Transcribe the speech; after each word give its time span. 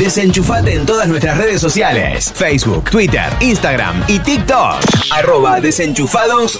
Desenchufate 0.00 0.76
en 0.76 0.86
todas 0.86 1.06
nuestras 1.08 1.36
redes 1.36 1.60
sociales: 1.60 2.32
Facebook, 2.34 2.88
Twitter, 2.90 3.30
Instagram 3.40 4.02
y 4.08 4.18
TikTok. 4.18 4.76
Arroba 5.10 5.60
desenchufados 5.60 6.58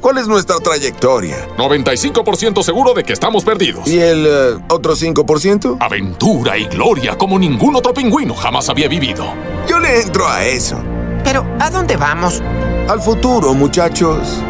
¿Cuál 0.00 0.18
es 0.18 0.26
nuestra 0.26 0.58
trayectoria? 0.58 1.36
95% 1.56 2.64
seguro 2.64 2.94
de 2.94 3.04
que 3.04 3.12
estamos 3.12 3.44
perdidos. 3.44 3.86
¿Y 3.86 4.00
el 4.00 4.26
eh, 4.26 4.58
otro 4.68 4.96
5%? 4.96 5.76
Aventura 5.78 6.58
y 6.58 6.64
gloria 6.66 7.16
como 7.16 7.38
ningún 7.38 7.76
otro 7.76 7.94
pingüino 7.94 8.34
jamás 8.34 8.68
había 8.68 8.88
vivido. 8.88 9.24
Yo 9.68 9.78
le 9.78 10.02
entro 10.02 10.28
a 10.28 10.44
eso. 10.44 10.82
Pero, 11.22 11.46
¿a 11.60 11.70
dónde 11.70 11.96
vamos? 11.96 12.42
Al 12.88 13.00
futuro, 13.00 13.54
muchachos. 13.54 14.42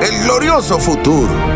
El 0.00 0.24
glorioso 0.24 0.76
futuro. 0.80 1.51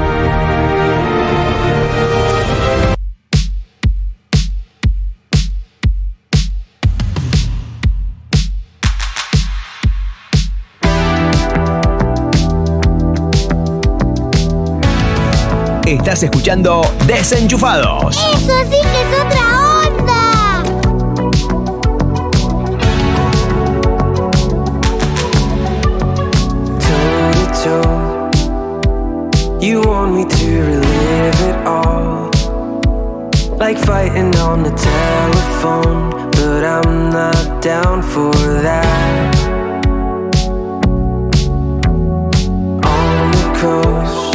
Estás 15.87 16.21
escuchando 16.25 16.83
Desenchufados. 17.07 18.17
¡Eso 18.17 18.53
sí 18.65 18.81
que 18.83 19.03
es 19.03 19.21
otra 19.25 19.43
onda! 19.87 20.65
You 29.61 29.81
want 29.81 30.15
me 30.17 30.25
to 30.25 30.62
relive 30.62 31.41
it 31.41 31.57
all 31.65 32.31
Like 33.57 33.79
fighting 33.79 34.34
on 34.39 34.65
the 34.65 34.73
telephone 34.73 36.11
But 36.33 36.65
I'm 36.65 37.11
not 37.11 37.62
down 37.62 38.03
for 38.03 38.33
that 38.33 39.37
On 42.84 43.31
the 43.31 43.59
coast 43.61 44.25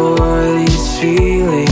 for 0.00 0.54
these 0.56 0.98
feelings. 0.98 1.69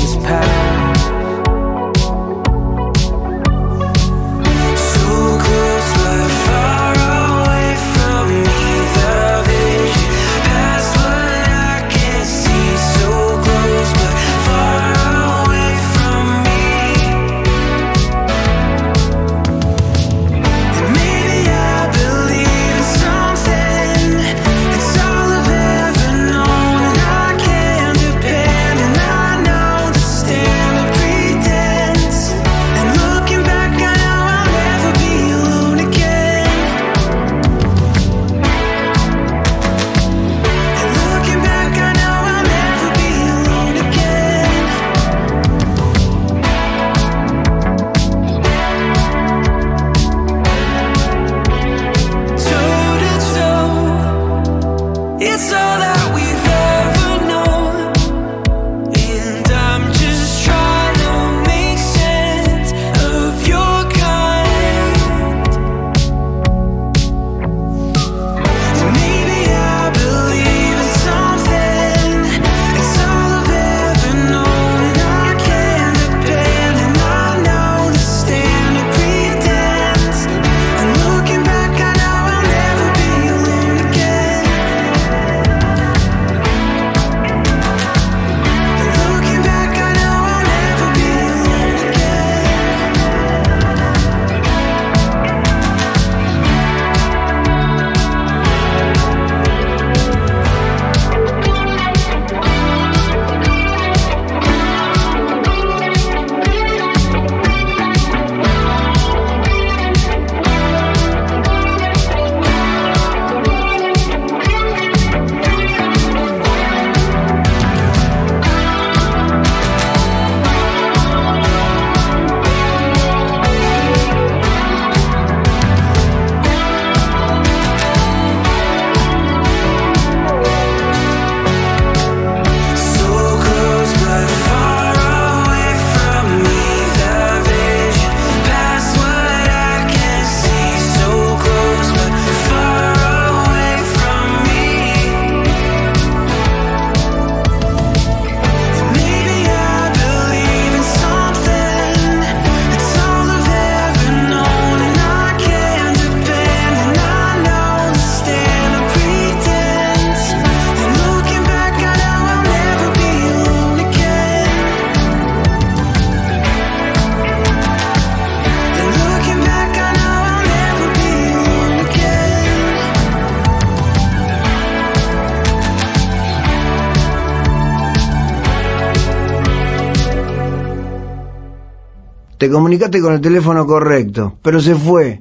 Te 182.49 182.55
comunicaste 182.55 183.03
con 183.03 183.13
el 183.13 183.21
teléfono 183.21 183.67
correcto, 183.67 184.39
pero 184.41 184.59
se 184.59 184.75
fue. 184.75 185.21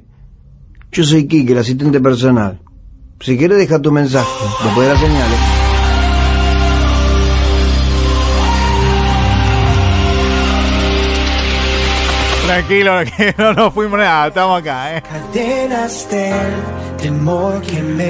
Yo 0.90 1.04
soy 1.04 1.26
Kike, 1.26 1.52
el 1.52 1.58
asistente 1.58 2.00
personal. 2.00 2.58
Si 3.20 3.36
quieres, 3.36 3.58
deja 3.58 3.82
tu 3.82 3.92
mensaje 3.92 4.26
después 4.64 4.86
de 4.86 4.92
las 4.94 5.02
señales. 5.02 5.38
Tranquilo, 12.46 12.92
que 13.18 13.34
no 13.36 13.52
nos 13.52 13.74
fuimos 13.74 13.98
nada, 13.98 14.28
estamos 14.28 14.62
acá, 14.62 14.96
eh. 14.96 15.02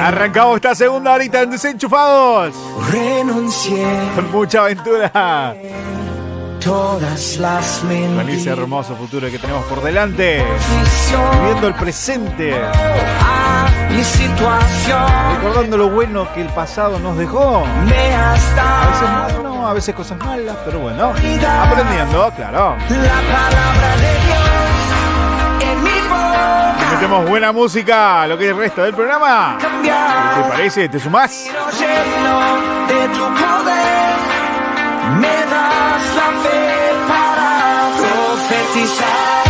Arrancamos 0.01 0.55
esta 0.55 0.77
segunda 0.77 1.13
horita 1.13 1.43
en 1.43 1.51
Desenchufados. 1.51 2.55
renuncié 2.93 3.85
Con 4.15 4.31
mucha 4.31 4.61
aventura. 4.61 5.57
Todas 6.63 7.37
las 7.39 7.77
ese 7.79 7.87
mentiras. 7.87 8.47
hermoso 8.47 8.97
futuro 8.97 9.31
que 9.31 9.39
tenemos 9.39 9.65
por 9.67 9.83
delante. 9.83 10.45
Viviendo 11.41 11.69
el 11.69 11.75
presente. 11.75 12.51
I 12.51 13.69
mi 13.95 14.05
situación. 14.05 15.03
Recordando 15.37 15.77
lo 15.77 15.91
bueno 15.91 16.33
que 16.33 16.43
el 16.43 16.49
pasado 16.49 16.99
nos 16.99 17.17
dejó. 17.17 17.65
Me 17.87 18.15
has 18.15 18.41
A 18.59 18.87
veces 18.91 19.41
bueno, 19.41 19.69
a 19.69 19.73
veces 19.73 19.95
cosas 19.95 20.19
malas, 20.19 20.57
pero 20.65 20.81
bueno. 20.81 21.11
Aprendiendo, 21.11 22.33
claro. 22.37 22.77
la 22.89 23.21
palabra 23.33 23.97
de 23.97 24.13
Dios 24.27 25.73
en 25.73 25.83
mi 25.83 26.01
boca. 26.09 26.75
Metemos 26.95 27.29
buena 27.29 27.53
música 27.53 28.27
lo 28.27 28.37
que 28.37 28.45
es 28.47 28.51
el 28.51 28.57
resto 28.59 28.83
del 28.83 28.95
programa. 28.95 29.57
¿Te 29.59 29.65
Cambiar. 29.67 30.49
parece? 30.51 30.89
¿Te 30.89 30.99
sumás? 31.01 31.47
lleno 31.79 32.41
de 32.89 33.09
tu 33.09 33.25
poder, 33.25 34.08
me 35.17 35.37
das 35.53 36.03
la 36.17 36.29
fe 36.43 36.95
para 37.09 37.91
profetizar. 38.01 39.48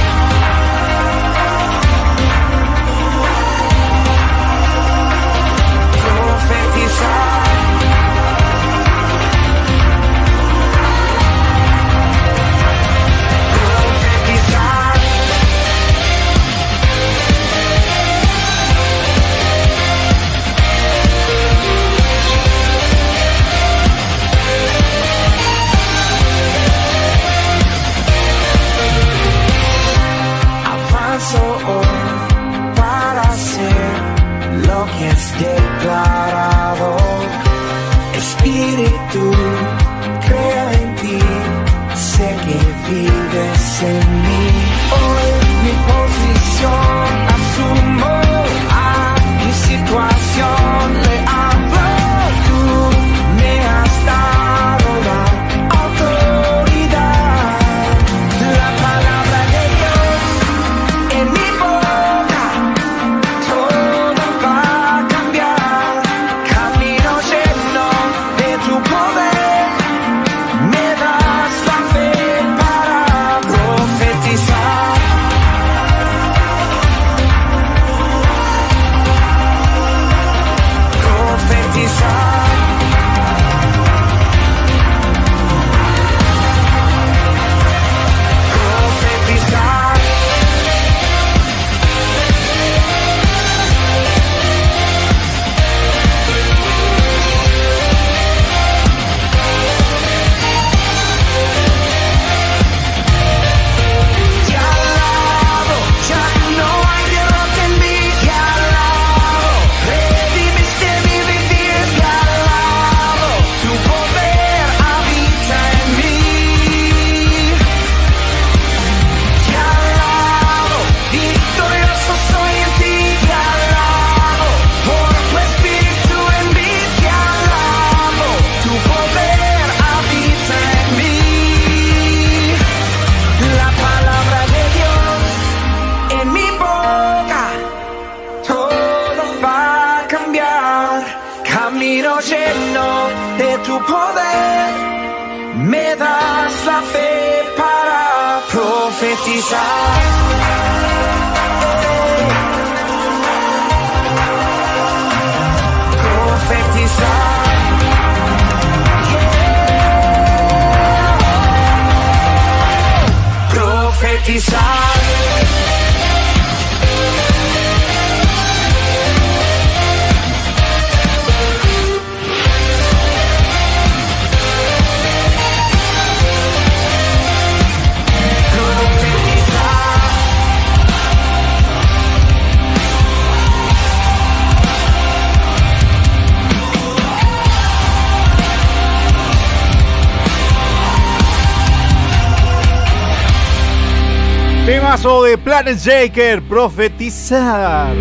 Temazo 194.99 195.23
de 195.23 195.39
Planet 195.39 195.79
Shaker, 195.79 196.43
profetizar. 196.43 197.95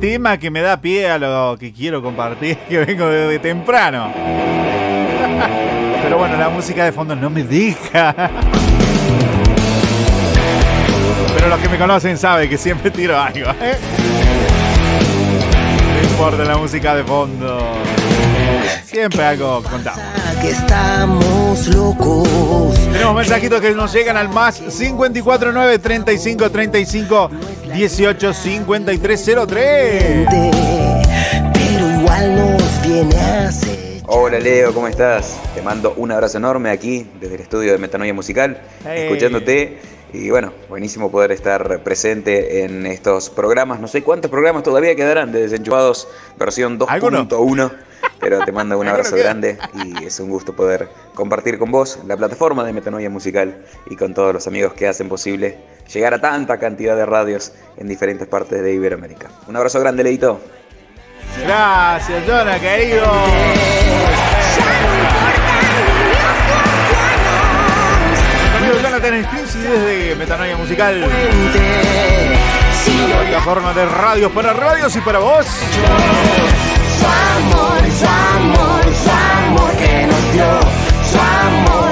Tema 0.00 0.38
que 0.38 0.50
me 0.50 0.62
da 0.62 0.80
pie 0.80 1.10
a 1.10 1.18
lo 1.18 1.58
que 1.58 1.74
quiero 1.74 2.02
compartir, 2.02 2.56
que 2.68 2.78
vengo 2.78 3.06
desde 3.06 3.38
temprano. 3.38 4.10
Pero 6.02 6.16
bueno, 6.16 6.38
la 6.38 6.48
música 6.48 6.86
de 6.86 6.92
fondo 6.92 7.14
no 7.14 7.28
me 7.28 7.42
deja. 7.42 8.14
Pero 11.36 11.48
los 11.48 11.58
que 11.60 11.68
me 11.68 11.76
conocen 11.76 12.16
saben 12.16 12.48
que 12.48 12.56
siempre 12.56 12.90
tiro 12.90 13.20
algo. 13.20 13.50
¿eh? 13.60 13.76
Importa 16.18 16.44
la 16.44 16.56
música 16.58 16.96
de 16.96 17.04
fondo. 17.04 17.60
Siempre 18.84 19.22
algo 19.24 19.62
contamos. 19.62 20.00
que 20.42 20.50
estamos 20.50 21.68
locos. 21.68 22.74
Tenemos 22.92 23.14
mensajitos 23.14 23.60
que 23.60 23.70
nos 23.70 23.92
llegan 23.92 24.16
al 24.16 24.28
más 24.28 24.56
549 24.58 25.78
35 25.78 26.50
35 26.50 27.30
18 27.72 28.32
53 28.34 29.30
03. 29.46 30.26
Pero 31.52 32.00
igual 32.00 32.36
nos 32.36 32.82
viene 32.82 33.14
a. 33.20 33.50
Hola 34.08 34.40
Leo, 34.40 34.74
¿cómo 34.74 34.88
estás? 34.88 35.36
Te 35.54 35.62
mando 35.62 35.94
un 35.98 36.10
abrazo 36.10 36.38
enorme 36.38 36.70
aquí 36.70 37.06
desde 37.20 37.36
el 37.36 37.42
estudio 37.42 37.70
de 37.72 37.78
Metanoia 37.78 38.12
Musical, 38.12 38.58
Hey. 38.84 39.02
escuchándote. 39.04 39.78
Y 40.12 40.30
bueno, 40.30 40.52
buenísimo 40.68 41.10
poder 41.10 41.32
estar 41.32 41.82
presente 41.82 42.64
en 42.64 42.86
estos 42.86 43.28
programas. 43.28 43.78
No 43.78 43.88
sé 43.88 44.02
cuántos 44.02 44.30
programas 44.30 44.62
todavía 44.62 44.94
quedarán 44.94 45.32
de 45.32 45.42
Desenchufados 45.42 46.08
versión 46.38 46.78
¿Alguno? 46.88 47.28
2.1, 47.28 47.72
pero 48.18 48.38
te 48.40 48.50
mando 48.50 48.78
un 48.78 48.88
abrazo 48.88 49.16
grande 49.16 49.58
y 49.74 50.04
es 50.04 50.18
un 50.18 50.30
gusto 50.30 50.54
poder 50.54 50.88
compartir 51.14 51.58
con 51.58 51.70
vos 51.70 51.98
la 52.06 52.16
plataforma 52.16 52.64
de 52.64 52.72
Metanoia 52.72 53.10
Musical 53.10 53.64
y 53.90 53.96
con 53.96 54.14
todos 54.14 54.32
los 54.32 54.46
amigos 54.46 54.72
que 54.72 54.88
hacen 54.88 55.10
posible 55.10 55.58
llegar 55.92 56.14
a 56.14 56.20
tanta 56.20 56.58
cantidad 56.58 56.96
de 56.96 57.04
radios 57.04 57.52
en 57.76 57.86
diferentes 57.88 58.26
partes 58.26 58.62
de 58.62 58.72
Iberoamérica. 58.72 59.28
Un 59.46 59.56
abrazo 59.56 59.78
grande, 59.78 60.04
Leito. 60.04 60.40
Gracias, 61.44 62.24
Jonah, 62.26 62.58
querido. 62.58 63.04
Stinsi 69.58 69.68
desde 69.68 70.14
Metanoia 70.16 70.56
Musical. 70.56 71.00
La 73.10 73.20
única 73.20 73.40
forma 73.40 73.72
de 73.74 73.86
radios 73.86 74.32
para 74.32 74.52
radios 74.52 74.94
y 74.96 75.00
para 75.00 75.18
vos. 75.18 75.46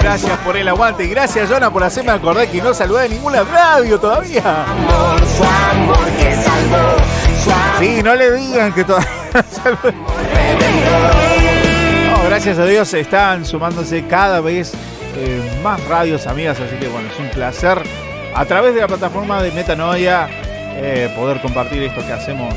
Gracias 0.00 0.38
por 0.38 0.56
el 0.56 0.68
aguante 0.68 1.04
y 1.04 1.08
gracias, 1.08 1.50
Jonah, 1.50 1.70
por 1.70 1.82
hacerme 1.82 2.12
acordar 2.12 2.48
que 2.48 2.62
no 2.62 2.72
saludé 2.72 3.02
de 3.02 3.08
ninguna 3.10 3.42
radio 3.42 3.98
todavía. 3.98 4.64
Sí, 7.78 8.02
no 8.02 8.14
le 8.14 8.32
digan 8.32 8.72
que 8.72 8.84
todavía. 8.84 9.10
No, 12.06 12.22
gracias 12.28 12.58
a 12.58 12.64
Dios 12.64 12.94
están 12.94 13.44
sumándose 13.44 14.06
cada 14.06 14.40
vez 14.40 14.72
eh, 15.16 15.60
más 15.62 15.82
radios 15.86 16.26
amigas, 16.26 16.60
así 16.60 16.76
que 16.76 16.88
bueno, 16.88 17.08
es 17.12 17.18
un 17.18 17.28
placer 17.30 17.82
a 18.34 18.44
través 18.44 18.74
de 18.74 18.80
la 18.80 18.88
plataforma 18.88 19.42
de 19.42 19.50
Metanoia 19.52 20.28
eh, 20.76 21.10
poder 21.16 21.40
compartir 21.40 21.82
esto 21.82 22.04
que 22.06 22.12
hacemos 22.12 22.54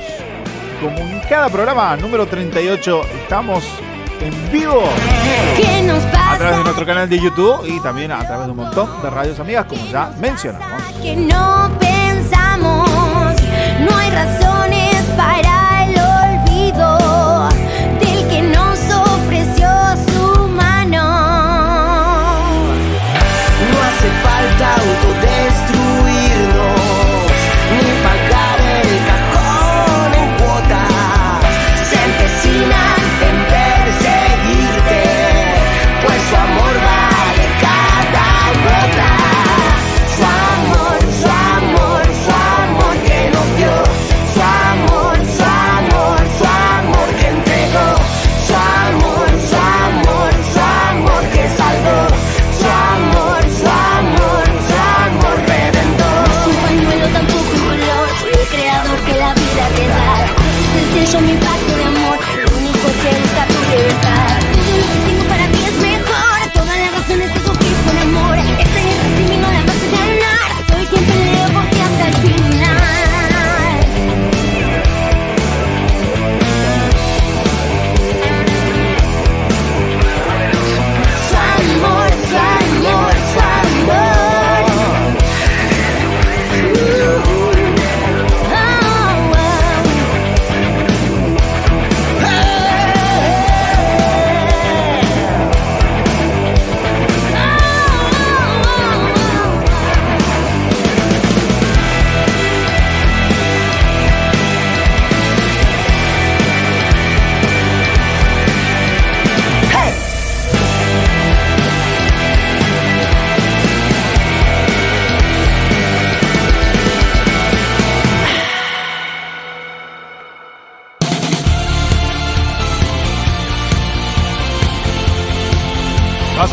como 0.82 0.98
en 1.00 1.20
cada 1.30 1.50
programa 1.50 1.96
número 1.98 2.26
38 2.26 3.02
estamos 3.22 3.64
en 4.22 4.52
vivo. 4.52 4.84
¿Qué 5.56 5.84
nos 5.84 6.04
a 6.04 6.38
través 6.38 6.58
de 6.58 6.64
nuestro 6.64 6.86
canal 6.86 7.10
de 7.10 7.20
YouTube 7.20 7.66
y 7.66 7.80
también 7.82 8.12
a 8.12 8.20
través 8.20 8.46
de 8.46 8.52
un 8.52 8.58
montón 8.58 9.02
de 9.02 9.10
radios 9.10 9.40
amigas 9.40 9.66
como 9.66 9.86
ya 9.86 10.12
mencionamos. 10.20 10.84
Que 11.02 11.16
no 11.16 11.70
pensamos, 11.80 12.90
no 13.80 13.98
hay 13.98 14.12
razones 14.12 15.04
para 15.18 15.69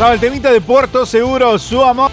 Pasaba 0.07 0.23
el 0.23 0.31
temita 0.31 0.53
de 0.53 0.61
Puerto 0.61 1.05
Seguro, 1.05 1.59
su 1.59 1.83
amor. 1.83 2.11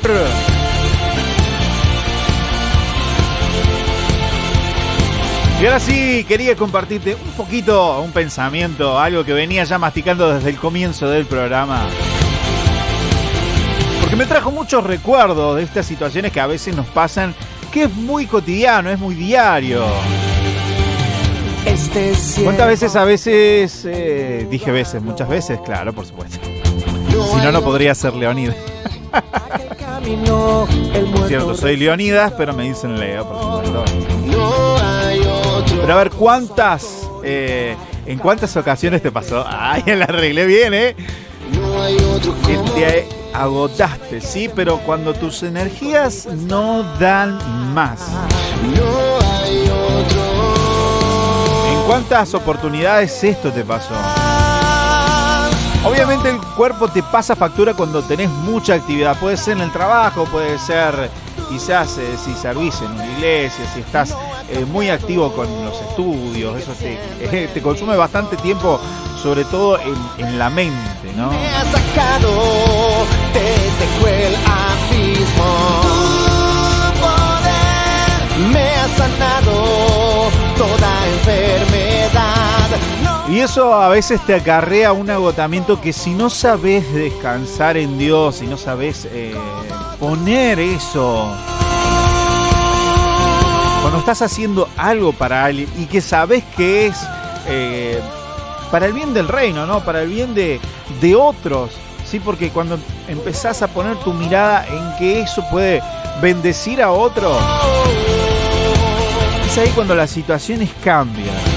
Y 5.62 5.64
ahora 5.64 5.78
sí, 5.78 6.24
quería 6.26 6.56
compartirte 6.56 7.14
un 7.14 7.30
poquito, 7.36 8.00
un 8.00 8.10
pensamiento, 8.10 8.98
algo 8.98 9.22
que 9.22 9.32
venía 9.32 9.62
ya 9.62 9.78
masticando 9.78 10.34
desde 10.34 10.50
el 10.50 10.56
comienzo 10.56 11.08
del 11.08 11.24
programa. 11.26 11.86
Porque 14.00 14.16
me 14.16 14.26
trajo 14.26 14.50
muchos 14.50 14.82
recuerdos 14.82 15.54
de 15.54 15.62
estas 15.62 15.86
situaciones 15.86 16.32
que 16.32 16.40
a 16.40 16.48
veces 16.48 16.74
nos 16.74 16.86
pasan, 16.86 17.32
que 17.70 17.84
es 17.84 17.94
muy 17.94 18.26
cotidiano, 18.26 18.90
es 18.90 18.98
muy 18.98 19.14
diario. 19.14 19.84
Este 21.64 22.12
¿Cuántas 22.42 22.66
veces 22.66 22.96
a 22.96 23.04
veces, 23.04 23.84
eh, 23.84 24.48
dije 24.50 24.72
veces, 24.72 25.00
muchas 25.00 25.28
veces, 25.28 25.60
claro, 25.64 25.92
por 25.92 26.04
supuesto. 26.04 26.40
Si 27.22 27.36
no, 27.36 27.52
no 27.52 27.62
podría 27.62 27.94
ser 27.94 28.14
Leonidas. 28.14 28.56
Es 30.92 31.28
cierto, 31.28 31.54
soy 31.54 31.76
Leonidas, 31.76 32.32
pero 32.36 32.52
me 32.52 32.64
dicen 32.64 32.98
Leo, 32.98 33.26
por 33.26 33.64
supuesto. 33.64 33.84
Pero 35.80 35.92
a 35.92 35.96
ver, 35.96 36.10
¿cuántas, 36.10 37.08
eh, 37.22 37.76
en 38.06 38.18
cuántas 38.18 38.56
ocasiones 38.56 39.02
te 39.02 39.12
pasó? 39.12 39.44
Ay, 39.46 39.82
la 39.96 40.04
arreglé 40.06 40.46
bien, 40.46 40.74
¿eh? 40.74 40.96
Que 42.46 42.56
te 42.74 43.08
agotaste, 43.32 44.20
sí, 44.20 44.50
pero 44.54 44.78
cuando 44.78 45.14
tus 45.14 45.42
energías 45.42 46.26
no 46.26 46.82
dan 46.98 47.38
más. 47.74 48.00
¿En 51.72 51.82
cuántas 51.86 52.34
oportunidades 52.34 53.22
esto 53.22 53.52
te 53.52 53.62
pasó? 53.62 53.94
Obviamente 55.84 56.30
el 56.30 56.38
cuerpo 56.56 56.88
te 56.88 57.02
pasa 57.02 57.36
factura 57.36 57.74
cuando 57.74 58.02
tenés 58.02 58.30
mucha 58.30 58.74
actividad. 58.74 59.18
Puede 59.18 59.36
ser 59.36 59.58
en 59.58 59.64
el 59.64 59.72
trabajo, 59.72 60.24
puede 60.24 60.58
ser 60.58 61.10
quizás 61.48 61.98
eh, 61.98 62.16
si 62.22 62.32
servís 62.34 62.80
en 62.80 62.92
una 62.92 63.06
iglesia, 63.06 63.64
si 63.74 63.80
estás 63.80 64.16
eh, 64.48 64.64
muy 64.64 64.88
activo 64.88 65.32
con 65.32 65.46
los 65.64 65.78
estudios. 65.82 66.56
Eso 66.58 66.72
te, 66.72 66.98
eh, 67.20 67.50
te 67.52 67.60
consume 67.60 67.96
bastante 67.96 68.36
tiempo, 68.38 68.80
sobre 69.22 69.44
todo 69.44 69.78
en, 70.18 70.38
la 70.38 70.48
mente, 70.48 71.12
¿no? 71.16 71.30
Me 71.30 71.48
sacado 71.64 72.32
poder 73.90 74.34
me 78.52 78.70
ha 78.70 78.88
sanado 78.88 80.30
toda 80.56 81.06
enfermedad. 81.06 81.93
Y 83.28 83.40
eso 83.40 83.74
a 83.74 83.88
veces 83.88 84.20
te 84.26 84.34
acarrea 84.34 84.92
un 84.92 85.08
agotamiento 85.08 85.80
que 85.80 85.94
si 85.94 86.10
no 86.10 86.28
sabes 86.28 86.92
descansar 86.92 87.78
en 87.78 87.96
Dios, 87.96 88.36
si 88.36 88.46
no 88.46 88.58
sabes 88.58 89.08
eh, 89.10 89.34
poner 89.98 90.58
eso, 90.58 91.34
cuando 93.80 93.98
estás 93.98 94.20
haciendo 94.20 94.68
algo 94.76 95.12
para 95.12 95.44
alguien 95.44 95.68
y 95.78 95.86
que 95.86 96.02
sabes 96.02 96.44
que 96.54 96.88
es 96.88 96.96
eh, 97.46 97.98
para 98.70 98.86
el 98.86 98.92
bien 98.92 99.14
del 99.14 99.28
reino, 99.28 99.64
¿no? 99.64 99.80
Para 99.80 100.02
el 100.02 100.10
bien 100.10 100.34
de, 100.34 100.60
de 101.00 101.14
otros, 101.14 101.70
¿sí? 102.04 102.20
Porque 102.20 102.50
cuando 102.50 102.78
empezás 103.08 103.62
a 103.62 103.68
poner 103.68 103.96
tu 103.98 104.12
mirada 104.12 104.66
en 104.66 104.96
que 104.98 105.20
eso 105.20 105.42
puede 105.50 105.82
bendecir 106.20 106.82
a 106.82 106.90
otro, 106.90 107.38
es 109.46 109.56
ahí 109.56 109.70
cuando 109.70 109.94
las 109.94 110.10
situaciones 110.10 110.70
cambian. 110.82 111.53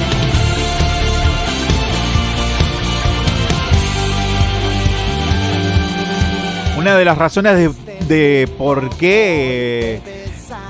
Una 6.78 6.96
de 6.96 7.06
las 7.06 7.18
razones 7.18 7.76
de, 8.08 8.50
por 8.58 8.90
qué 8.98 9.96
eh, 9.96 10.02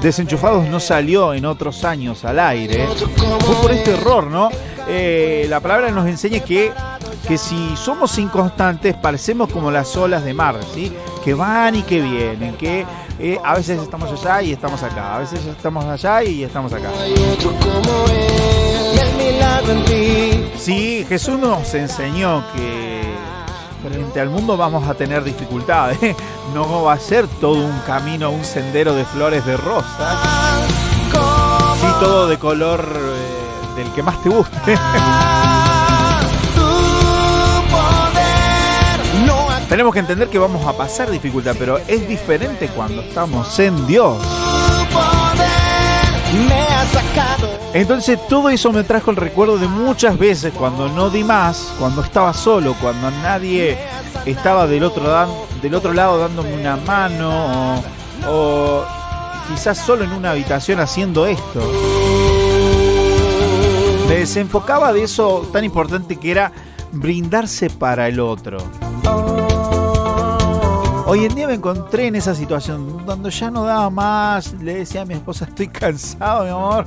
Desenchufados 0.02 0.68
no 0.68 0.80
salió 0.80 1.34
en 1.34 1.46
otros 1.46 1.84
años 1.84 2.24
al 2.24 2.40
aire 2.40 2.88
fue 3.40 3.56
por 3.56 3.72
este 3.72 3.92
error, 3.92 4.28
¿no? 4.28 4.50
Eh, 4.88 5.46
la 5.50 5.60
palabra 5.60 5.92
nos 5.92 6.08
enseña 6.08 6.40
que, 6.40 6.72
que 7.28 7.38
si 7.38 7.76
somos 7.76 8.18
inconstantes 8.18 8.96
parecemos 8.96 9.52
como 9.52 9.70
las 9.70 9.96
olas 9.98 10.24
de 10.24 10.34
mar, 10.34 10.58
¿sí? 10.74 10.94
Que 11.24 11.34
van 11.34 11.76
y 11.76 11.84
que 11.84 12.02
vienen, 12.02 12.56
que 12.56 12.86
Eh, 13.20 13.40
a 13.44 13.56
veces 13.56 13.82
estamos 13.82 14.12
allá 14.12 14.44
y 14.44 14.54
estamos 14.54 14.84
acá. 14.84 15.16
A 15.16 15.20
veces 15.20 15.44
estamos 15.46 15.84
allá 15.86 16.24
y 16.24 16.44
estamos 16.44 16.72
acá. 16.72 16.92
Sí, 20.56 21.04
Jesús 21.10 21.40
nos 21.40 21.74
enseñó 21.74 22.44
que 22.54 22.87
frente 23.88 24.20
al 24.20 24.30
mundo 24.30 24.58
vamos 24.58 24.88
a 24.88 24.94
tener 24.94 25.24
dificultades. 25.24 25.98
No 26.54 26.84
va 26.84 26.94
a 26.94 27.00
ser 27.00 27.28
todo 27.28 27.66
un 27.66 27.78
camino, 27.86 28.32
un 28.32 28.46
sendero 28.46 28.96
de 28.96 29.04
flores 29.04 29.46
de 29.46 29.58
rosas. 29.58 30.18
Sí, 31.12 31.88
todo 32.00 32.26
de 32.28 32.40
color 32.40 32.90
eh, 32.96 33.76
del 33.76 33.92
que 33.92 34.02
más 34.02 34.24
te 34.24 34.30
guste. 34.30 34.58
Tenemos 39.70 39.94
que 39.94 40.00
entender 40.00 40.30
que 40.30 40.40
vamos 40.40 40.66
a 40.66 40.72
pasar 40.72 41.12
dificultad, 41.12 41.54
pero 41.60 41.78
es 41.78 42.08
diferente 42.08 42.70
cuando 42.70 43.02
estamos 43.02 43.60
en 43.60 43.86
Dios. 43.86 44.18
Entonces 47.74 48.20
todo 48.28 48.50
eso 48.50 48.72
me 48.72 48.84
trajo 48.84 49.12
el 49.12 49.18
recuerdo 49.18 49.58
de 49.58 49.68
muchas 49.68 50.18
veces 50.18 50.54
cuando 50.54 50.90
no 50.90 51.10
di 51.10 51.24
más, 51.24 51.74
cuando 51.80 52.02
estaba 52.02 52.34
solo, 52.34 52.76
cuando 52.82 53.12
nadie 53.12 53.78
estaba 54.26 54.68
del 54.68 54.84
otro, 54.84 55.04
del 55.62 55.76
otro 55.76 55.94
lado 55.94 56.18
dándome 56.18 56.54
una 56.54 56.76
mano 56.78 57.82
o, 58.26 58.30
o 58.30 58.86
quizás 59.48 59.78
solo 59.78 60.04
en 60.04 60.12
una 60.12 60.32
habitación 60.32 60.80
haciendo 60.80 61.28
esto. 61.28 61.62
Me 64.08 64.16
desenfocaba 64.16 64.94
de 64.94 65.04
eso 65.04 65.48
tan 65.52 65.64
importante 65.64 66.16
que 66.16 66.32
era 66.32 66.52
brindarse 66.92 67.70
para 67.70 68.08
el 68.08 68.20
otro. 68.20 68.58
Hoy 71.10 71.24
en 71.24 71.34
día 71.36 71.48
me 71.48 71.54
encontré 71.54 72.08
en 72.08 72.18
esa 72.18 72.36
situación 72.36 73.06
donde 73.06 73.32
ya 73.32 73.50
no 73.50 73.64
daba 73.64 73.90
más. 73.90 74.52
Le 74.62 74.80
decía 74.80 75.04
a 75.04 75.06
mi 75.06 75.14
esposa, 75.14 75.46
estoy 75.46 75.70
cansado, 75.70 76.44
mi 76.44 76.50
amor. 76.50 76.84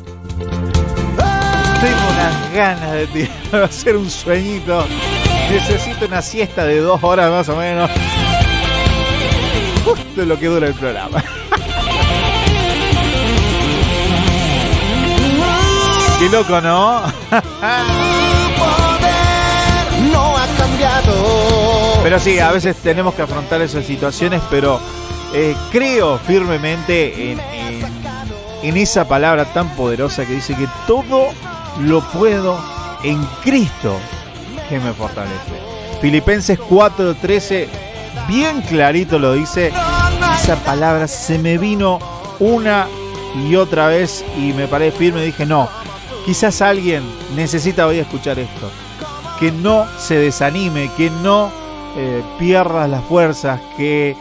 Tengo 1.81 1.99
unas 2.13 2.53
ganas 2.53 2.93
de 2.93 3.07
tirar, 3.07 3.63
hacer 3.65 3.97
un 3.97 4.11
sueñito. 4.11 4.85
Necesito 5.51 6.05
una 6.05 6.21
siesta 6.21 6.67
de 6.67 6.81
dos 6.81 7.03
horas 7.03 7.31
más 7.31 7.49
o 7.49 7.57
menos. 7.57 7.91
Justo 9.87 10.27
lo 10.27 10.39
que 10.39 10.49
dura 10.49 10.67
el 10.67 10.75
programa. 10.75 11.25
Qué 16.19 16.29
loco, 16.29 16.61
¿no? 16.61 17.05
Pero 22.03 22.19
sí, 22.19 22.39
a 22.39 22.51
veces 22.53 22.77
tenemos 22.77 23.15
que 23.15 23.23
afrontar 23.23 23.61
esas 23.63 23.85
situaciones, 23.85 24.41
pero 24.51 24.81
eh, 25.35 25.55
creo 25.71 26.19
firmemente 26.19 27.33
en, 27.33 27.41
en- 27.41 28.01
en 28.63 28.77
esa 28.77 29.09
palabra 29.09 29.47
tan 29.47 29.71
poderosa 29.75 30.27
que 30.27 30.35
dice 30.35 30.55
que 30.55 30.69
todo 30.87 31.29
lo 31.81 32.03
puedo 32.03 32.59
en 33.03 33.23
Cristo 33.43 33.97
que 34.69 34.79
me 34.79 34.93
fortalece. 34.93 35.53
Filipenses 36.03 36.59
4:13, 36.59 37.67
bien 38.29 38.61
clarito 38.63 39.19
lo 39.19 39.33
dice, 39.33 39.73
esa 40.43 40.57
palabra 40.57 41.09
se 41.09 41.39
me 41.39 41.57
vino 41.59 41.99
una 42.39 42.87
y 43.49 43.57
otra 43.57 43.87
vez 43.87 44.25
y 44.37 44.53
me 44.53 44.67
paré 44.69 44.91
firme 44.93 45.23
y 45.23 45.27
dije, 45.27 45.47
no, 45.47 45.69
quizás 46.27 46.61
alguien 46.61 47.03
necesita 47.35 47.87
hoy 47.87 47.99
escuchar 47.99 48.39
esto 48.39 48.71
que 49.41 49.51
no 49.51 49.87
se 49.99 50.17
desanime, 50.17 50.91
que 50.99 51.11
no 51.11 51.51
eh, 51.97 52.23
pierdas 52.39 52.89
las 52.91 53.03
fuerzas, 53.05 53.59
que 53.79 54.15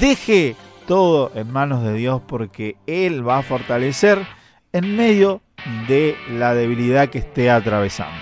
deje 0.00 0.56
todo 0.86 1.30
en 1.36 1.52
manos 1.52 1.84
de 1.84 1.94
Dios 1.94 2.20
porque 2.26 2.76
Él 2.86 3.26
va 3.26 3.38
a 3.38 3.42
fortalecer 3.42 4.26
en 4.72 4.96
medio 4.96 5.40
de 5.86 6.16
la 6.30 6.52
debilidad 6.54 7.08
que 7.08 7.18
esté 7.18 7.48
atravesando. 7.48 8.16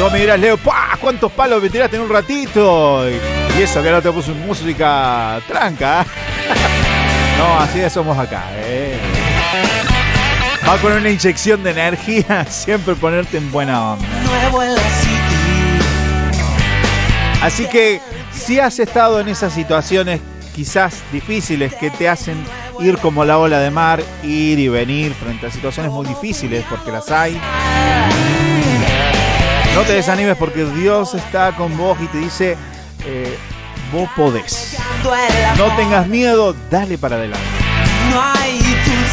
Vos 0.00 0.12
me 0.12 0.18
dirás, 0.18 0.38
Leo, 0.38 0.58
¡pah! 0.58 0.98
¿cuántos 1.00 1.32
palos 1.32 1.62
me 1.62 1.70
tiraste 1.70 1.96
en 1.96 2.02
un 2.02 2.10
ratito? 2.10 3.08
Y, 3.08 3.62
eso 3.62 3.82
que 3.82 3.90
no 3.90 4.02
te 4.02 4.10
puso 4.10 4.34
música 4.34 5.40
tranca. 5.48 6.02
¿eh? 6.02 6.04
No, 7.38 7.58
así 7.58 7.80
somos 7.90 8.16
acá. 8.16 8.44
¿eh? 8.52 8.96
Va 10.66 10.78
con 10.78 10.92
una 10.92 11.10
inyección 11.10 11.62
de 11.62 11.70
energía, 11.70 12.46
siempre 12.50 12.94
ponerte 12.94 13.36
en 13.36 13.52
buena 13.52 13.92
onda. 13.92 14.06
Así 17.42 17.66
que 17.66 18.00
si 18.32 18.58
has 18.58 18.78
estado 18.78 19.20
en 19.20 19.28
esas 19.28 19.52
situaciones 19.52 20.20
quizás 20.54 21.02
difíciles 21.12 21.74
que 21.74 21.90
te 21.90 22.08
hacen 22.08 22.42
ir 22.80 22.96
como 22.98 23.24
la 23.24 23.38
ola 23.38 23.58
de 23.58 23.70
mar, 23.70 24.02
ir 24.22 24.58
y 24.58 24.68
venir 24.68 25.12
frente 25.14 25.46
a 25.46 25.50
situaciones 25.50 25.92
muy 25.92 26.06
difíciles, 26.06 26.64
porque 26.70 26.90
las 26.90 27.10
hay. 27.10 27.38
No 29.74 29.82
te 29.82 29.92
desanimes 29.92 30.36
porque 30.36 30.64
Dios 30.64 31.14
está 31.14 31.52
con 31.52 31.76
vos 31.76 31.98
y 32.00 32.06
te 32.06 32.18
dice, 32.18 32.56
eh, 33.04 33.36
vos 33.92 34.08
podés. 34.16 34.78
No 35.58 35.76
tengas 35.76 36.06
miedo, 36.06 36.54
dale 36.70 36.96
para 36.96 37.16
adelante. 37.16 37.44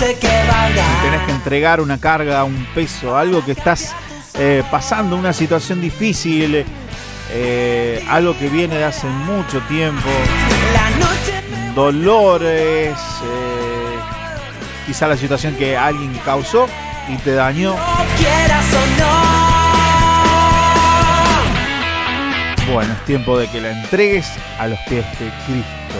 Valga. 0.02 0.84
Tenés 1.04 1.22
que 1.28 1.32
entregar 1.32 1.80
una 1.80 2.00
carga, 2.00 2.44
un 2.44 2.66
peso, 2.74 3.16
algo 3.16 3.46
que 3.46 3.52
estás 3.52 3.94
eh, 4.34 4.64
pasando, 4.72 5.16
una 5.16 5.32
situación 5.32 5.80
difícil, 5.80 6.66
eh, 7.30 8.04
algo 8.10 8.36
que 8.36 8.50
viene 8.50 8.78
de 8.78 8.84
hace 8.86 9.06
mucho 9.06 9.60
tiempo, 9.68 10.10
dolores, 11.76 12.98
eh, 12.98 14.00
quizá 14.88 15.08
la 15.08 15.18
situación 15.18 15.54
que 15.56 15.78
alguien 15.78 16.12
causó 16.26 16.68
y 17.08 17.18
te 17.18 17.34
dañó. 17.34 17.76
Bueno, 22.74 22.94
es 22.94 23.06
tiempo 23.06 23.38
de 23.38 23.48
que 23.50 23.62
la 23.62 23.70
entregues 23.70 24.28
a 24.58 24.68
los 24.68 24.80
pies 24.90 25.06
de 25.20 25.30
Cristo. 25.46 25.96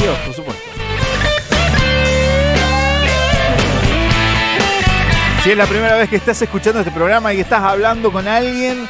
Dios, 0.00 0.16
por 0.24 0.34
supuesto. 0.34 0.55
Si 5.46 5.52
es 5.52 5.56
la 5.56 5.66
primera 5.66 5.94
vez 5.94 6.10
que 6.10 6.16
estás 6.16 6.42
escuchando 6.42 6.80
este 6.80 6.90
programa 6.90 7.32
y 7.32 7.38
estás 7.38 7.62
hablando 7.62 8.10
con 8.10 8.26
alguien 8.26 8.88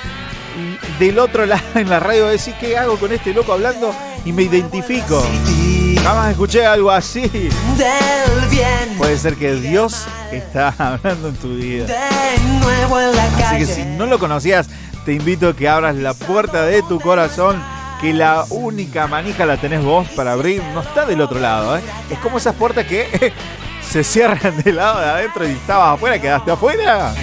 del 0.98 1.18
otro 1.18 1.44
lado 1.44 1.62
en 1.74 1.90
la 1.90 2.00
radio, 2.00 2.28
decís, 2.28 2.54
¿qué 2.58 2.78
hago 2.78 2.96
con 2.96 3.12
este 3.12 3.34
loco 3.34 3.52
hablando? 3.52 3.94
Y 4.24 4.32
me 4.32 4.44
identifico. 4.44 5.22
Jamás 6.02 6.30
escuché 6.30 6.64
algo 6.64 6.90
así. 6.90 7.50
Puede 8.96 9.18
ser 9.18 9.34
que 9.34 9.54
Dios 9.56 10.06
está 10.32 10.74
hablando 10.78 11.28
en 11.28 11.36
tu 11.36 11.56
vida. 11.56 11.94
Así 13.44 13.58
que 13.58 13.66
si 13.66 13.84
no 13.84 14.06
lo 14.06 14.18
conocías, 14.18 14.66
te 15.04 15.12
invito 15.12 15.50
a 15.50 15.54
que 15.54 15.68
abras 15.68 15.94
la 15.96 16.14
puerta 16.14 16.64
de 16.64 16.80
tu 16.84 16.98
corazón, 17.00 17.62
que 18.00 18.14
la 18.14 18.46
única 18.48 19.06
manija 19.06 19.44
la 19.44 19.58
tenés 19.58 19.84
vos 19.84 20.08
para 20.16 20.32
abrir, 20.32 20.62
no 20.72 20.80
está 20.80 21.04
del 21.04 21.20
otro 21.20 21.38
lado. 21.38 21.76
¿eh? 21.76 21.82
Es 22.10 22.18
como 22.20 22.38
esas 22.38 22.54
puertas 22.54 22.86
que 22.86 23.34
se 23.96 24.04
cierran 24.04 24.54
del 24.62 24.76
lado 24.76 25.00
de 25.00 25.06
adentro 25.06 25.48
y 25.48 25.52
estabas 25.52 25.94
afuera, 25.94 26.20
quedaste 26.20 26.50
afuera. 26.50 27.14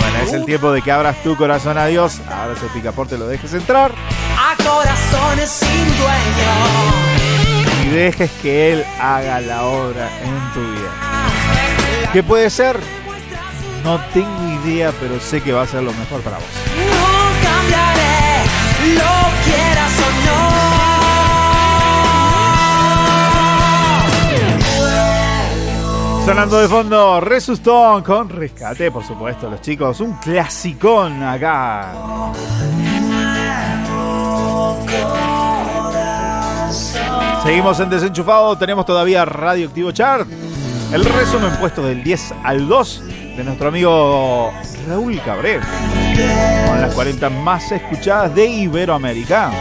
Bueno, 0.00 0.18
es 0.24 0.32
el 0.32 0.44
tiempo 0.44 0.72
de 0.72 0.82
que 0.82 0.90
abras 0.90 1.22
tu 1.22 1.36
corazón 1.36 1.78
a 1.78 1.86
Dios, 1.86 2.20
abras 2.28 2.60
el 2.64 2.68
picaporte, 2.70 3.16
lo 3.16 3.28
dejes 3.28 3.54
entrar 3.54 3.92
A 4.36 4.56
corazones 4.56 5.50
sin 5.50 5.84
dueño. 5.96 7.84
y 7.84 7.88
dejes 7.90 8.28
que 8.42 8.72
Él 8.72 8.84
haga 9.00 9.40
la 9.40 9.66
obra 9.66 10.08
en 10.24 10.52
tu 10.52 10.62
vida. 10.62 10.90
¿Qué 12.12 12.24
puede 12.24 12.50
ser? 12.50 12.76
No 13.84 14.00
tengo 14.12 14.64
idea, 14.64 14.90
pero 14.98 15.20
sé 15.20 15.42
que 15.42 15.52
va 15.52 15.62
a 15.62 15.66
ser 15.68 15.84
lo 15.84 15.92
mejor 15.92 16.22
para 16.22 16.38
vos. 16.38 16.46
No 16.90 17.48
cambiaré, 17.48 18.42
lo 18.94 19.44
quieras 19.44 19.92
o 20.00 20.10
no. 20.26 20.63
Sonando 26.24 26.58
de 26.58 26.68
fondo, 26.68 27.20
Resustón 27.20 28.02
con 28.02 28.30
Rescate, 28.30 28.90
por 28.90 29.04
supuesto, 29.04 29.50
los 29.50 29.60
chicos. 29.60 30.00
Un 30.00 30.14
clasicón 30.14 31.22
acá. 31.22 31.92
Seguimos 37.42 37.78
en 37.78 37.90
Desenchufado, 37.90 38.56
tenemos 38.56 38.86
todavía 38.86 39.26
Radioactivo 39.26 39.92
Chart. 39.92 40.26
El 40.94 41.04
resumen 41.04 41.50
puesto 41.60 41.82
del 41.82 42.02
10 42.02 42.34
al 42.42 42.68
2 42.68 43.02
de 43.36 43.44
nuestro 43.44 43.68
amigo 43.68 44.50
Raúl 44.88 45.20
Cabré. 45.20 45.60
Con 46.66 46.80
las 46.80 46.94
40 46.94 47.28
más 47.28 47.70
escuchadas 47.70 48.34
de 48.34 48.46
Iberoamérica 48.46 49.52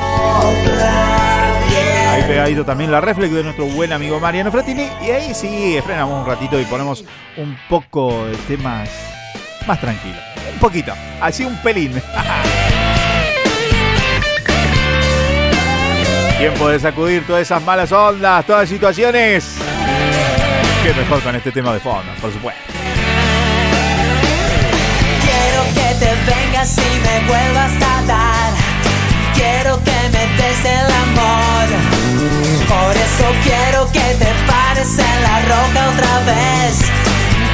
pegadito 2.27 2.65
también 2.65 2.91
la 2.91 3.01
reflex 3.01 3.33
de 3.33 3.43
nuestro 3.43 3.65
buen 3.65 3.91
amigo 3.93 4.19
Mariano 4.19 4.51
Fratini. 4.51 4.87
Y 5.01 5.11
ahí 5.11 5.33
sí, 5.33 5.79
frenamos 5.83 6.21
un 6.21 6.27
ratito 6.27 6.59
y 6.59 6.65
ponemos 6.65 7.03
un 7.37 7.57
poco 7.69 8.25
de 8.25 8.35
temas 8.47 8.89
más 9.67 9.79
tranquilos. 9.79 10.19
Un 10.53 10.59
poquito, 10.59 10.93
así 11.21 11.45
un 11.45 11.55
pelín. 11.57 11.93
Tiempo 16.37 16.67
de 16.67 16.79
sacudir 16.79 17.25
todas 17.25 17.41
esas 17.43 17.63
malas 17.63 17.91
ondas, 17.91 18.45
todas 18.45 18.63
las 18.63 18.69
situaciones. 18.69 19.57
Qué 20.83 20.93
mejor 20.93 21.21
con 21.21 21.35
este 21.35 21.51
tema 21.51 21.73
de 21.73 21.79
fondo, 21.79 22.11
por 22.19 22.31
supuesto. 22.33 22.61
Quiero 25.21 25.63
que 25.73 25.95
te 25.99 26.11
vengas 26.29 26.77
y 26.77 26.81
me 26.81 27.27
vuelvas 27.27 27.71
a 27.81 28.01
dar. 28.05 28.53
Quiero 29.33 29.81
que 29.83 29.91
me 30.11 30.27
des 30.35 30.65
el 30.65 30.91
amor. 30.91 32.02
Por 32.67 32.95
eso 32.97 33.25
quiero 33.43 33.85
que 33.91 34.07
te 34.21 34.31
pares 34.47 34.97
en 34.97 35.23
la 35.23 35.39
roca 35.51 35.89
otra 35.89 36.19
vez. 36.31 36.73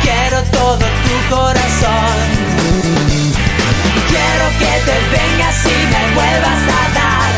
Quiero 0.02 0.41
todo 0.52 0.86
tu 1.06 1.36
corazón. 1.36 2.15
Quiero 4.12 4.45
que 4.62 4.74
te 4.88 4.98
vengas 5.15 5.58
y 5.65 5.78
me 5.93 6.04
vuelvas 6.15 6.63
a 6.80 6.84
dar. 7.00 7.34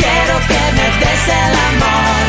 Quiero 0.00 0.34
que 0.50 0.62
me 0.76 0.86
des 1.00 1.24
el 1.42 1.54
amor. 1.70 2.24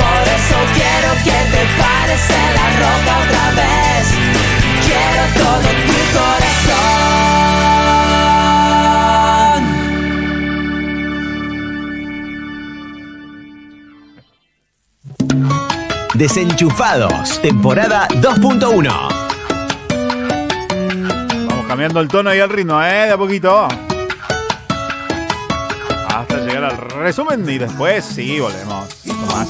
Por 0.00 0.24
eso 0.38 0.56
quiero 0.78 1.10
que 1.26 1.38
te 1.52 1.62
pares 1.80 2.24
en 2.42 2.50
la 2.58 2.66
roca 2.82 3.12
otra 3.24 3.46
vez. 3.60 4.04
Quiero 4.86 5.22
todo 5.42 5.68
tu 5.88 5.98
corazón. 6.18 6.52
Desenchufados, 16.22 17.42
temporada 17.42 18.06
2.1. 18.06 18.92
Vamos 21.48 21.66
cambiando 21.66 21.98
el 21.98 22.06
tono 22.06 22.32
y 22.32 22.38
el 22.38 22.48
ritmo, 22.48 22.80
¿eh? 22.80 23.06
De 23.06 23.10
a 23.10 23.16
poquito. 23.16 23.66
Hasta 26.06 26.36
llegar 26.36 26.62
al 26.62 26.78
resumen 26.78 27.44
y 27.50 27.58
después 27.58 28.04
sí, 28.04 28.38
volvemos. 28.38 28.86
con 29.04 29.26
más. 29.26 29.48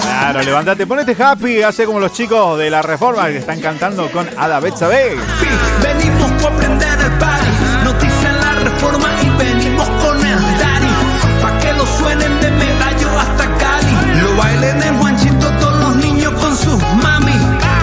Claro, 0.00 0.42
levántate, 0.42 0.86
ponete 0.86 1.20
happy, 1.20 1.62
hace 1.62 1.86
como 1.86 1.98
los 1.98 2.12
chicos 2.12 2.56
de 2.56 2.70
la 2.70 2.82
reforma 2.82 3.26
que 3.26 3.38
están 3.38 3.60
cantando 3.60 4.08
con 4.12 4.28
Ada 4.38 4.60
Betsabe. 4.60 5.16
Bailen 14.44 14.82
en 14.82 14.98
Juanchito 14.98 15.48
todos 15.58 15.80
los 15.80 15.96
niños 15.96 16.32
con 16.34 16.54
sus 16.54 16.78
mami. 17.02 17.32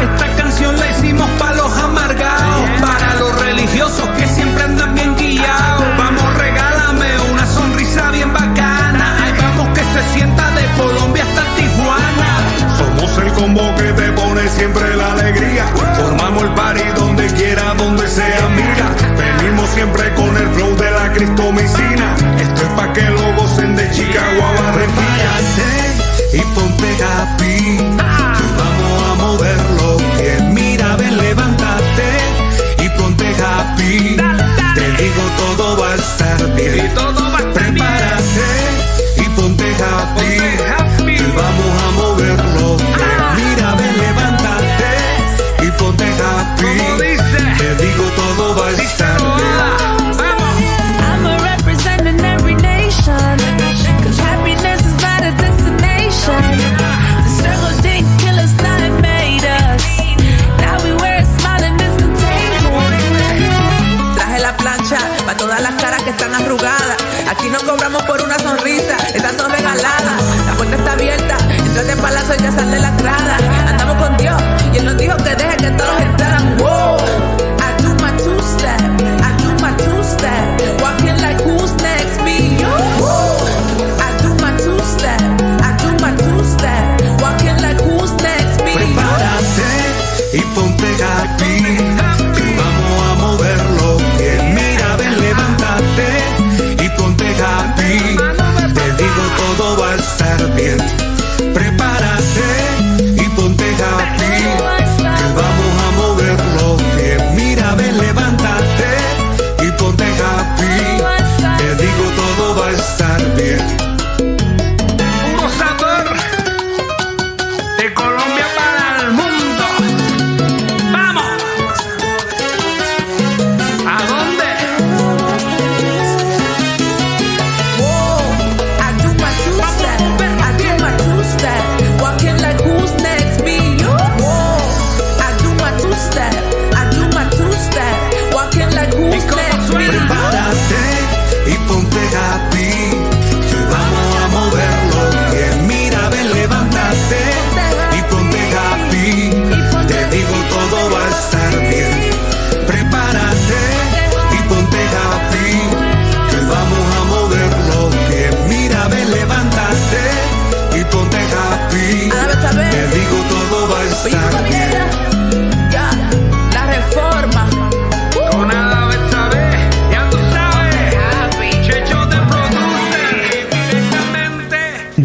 Esta 0.08 0.28
canción 0.38 0.78
la 0.78 0.92
hicimos 0.92 1.28
pa' 1.40 1.54
los 1.54 1.76
amargados, 1.76 2.70
para 2.80 3.16
los 3.16 3.32
religiosos 3.42 4.08
que 4.18 4.28
siempre 4.28 4.64
andan 4.64 4.94
bien 4.94 5.16
guiados. 5.16 5.86
Vamos, 5.98 6.38
regálame 6.38 7.10
una 7.32 7.46
sonrisa 7.48 8.12
bien 8.12 8.32
bacana. 8.32 9.06
Ahí 9.24 9.34
vamos 9.42 9.70
que 9.76 9.84
se 9.94 10.14
sienta 10.14 10.52
de 10.52 10.64
Colombia 10.78 11.24
hasta 11.24 11.44
Tijuana. 11.56 12.30
Somos 12.78 13.18
el 13.18 13.34
combo 13.34 13.76
que 13.78 13.92
te 13.94 14.12
pone 14.12 14.48
siempre 14.50 14.96
la 14.96 15.14
alegría. 15.14 15.66
Formamos 15.96 16.44
el 16.44 16.54
party 16.54 16.84
donde 16.96 17.26
quiera, 17.34 17.74
donde 17.74 18.08
sea, 18.08 18.48
mira. 18.56 18.88
Venimos 19.18 19.68
siempre 19.72 20.14
con 20.14 20.38
el 20.38 20.48
flow 20.54 20.76
de 20.78 20.92
la 20.92 21.12
cristomicina. 21.12 22.16
Esto 22.40 22.62
es 22.62 22.70
pa' 22.78 22.94
que 22.94 23.02
lo 23.02 23.34
gocen 23.34 23.76
de 23.76 23.90
Chicago 23.90 24.42
a 24.46 24.62
Barranquilla. 24.62 25.32
y 26.34 26.40
por 26.56 26.71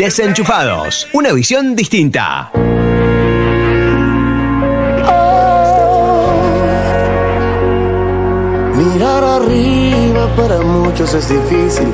Desenchufados, 0.06 1.08
una 1.14 1.32
visión 1.32 1.74
distinta. 1.74 2.52
Mirar 8.76 9.24
arriba 9.24 10.28
para 10.36 10.58
muchos 10.60 11.12
es 11.14 11.28
difícil, 11.28 11.88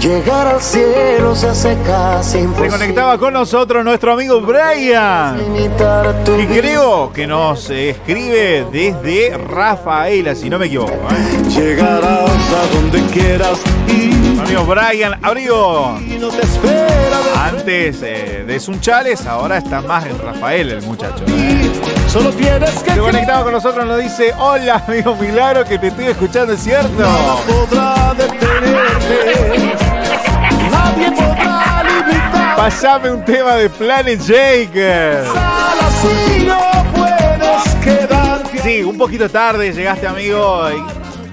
Llegar 0.00 0.46
al 0.48 0.60
cielo 0.60 1.34
se 1.34 1.48
hace 1.48 1.78
casi 1.86 2.32
Se 2.32 2.40
imposible. 2.40 2.68
conectaba 2.68 3.16
con 3.16 3.32
nosotros 3.32 3.82
nuestro 3.84 4.12
amigo 4.12 4.38
Brian. 4.42 5.38
Y 5.56 6.46
creo 6.46 7.10
que 7.12 7.26
nos 7.26 7.70
escribe 7.70 8.66
desde 8.70 9.38
Rafaela, 9.38 10.34
si 10.34 10.50
no 10.50 10.58
me 10.58 10.66
equivoco. 10.66 10.92
¿eh? 10.92 11.48
Llegarás 11.48 12.28
a 12.30 12.74
donde 12.74 13.00
quieras 13.12 13.58
y 13.88 14.38
Amigo 14.40 14.64
Brian, 14.66 15.14
abrigo. 15.24 15.98
no 16.20 16.28
te 16.28 16.42
espera 16.42 17.13
Antes 17.34 18.02
eh, 18.02 18.44
de 18.46 18.60
Sunchales, 18.60 19.26
ahora 19.26 19.58
está 19.58 19.80
más 19.82 20.06
en 20.06 20.18
Rafael 20.18 20.70
el 20.70 20.82
muchacho. 20.82 21.24
¿eh? 21.28 21.70
Solo 22.08 22.30
tienes 22.30 22.70
que 22.82 22.92
Se 22.92 22.98
conectaba 22.98 23.42
con 23.44 23.52
nosotros, 23.52 23.84
nos 23.86 23.98
dice, 23.98 24.32
hola 24.38 24.82
amigo 24.86 25.16
Milagro, 25.16 25.64
que 25.64 25.78
te 25.78 25.88
estoy 25.88 26.06
escuchando, 26.06 26.52
¿es 26.52 26.62
cierto? 26.62 26.88
podrá 27.46 28.14
detenerte. 28.16 29.74
Nadie 30.70 31.10
podrá 31.10 31.82
limitar. 31.82 32.56
Pasame 32.56 33.10
un 33.10 33.24
tema 33.24 33.56
de 33.56 33.68
Planet 33.68 34.20
quedarte. 37.82 38.60
Sí, 38.62 38.82
un 38.82 38.96
poquito 38.96 39.28
tarde 39.28 39.72
llegaste, 39.72 40.06
amigo. 40.06 40.68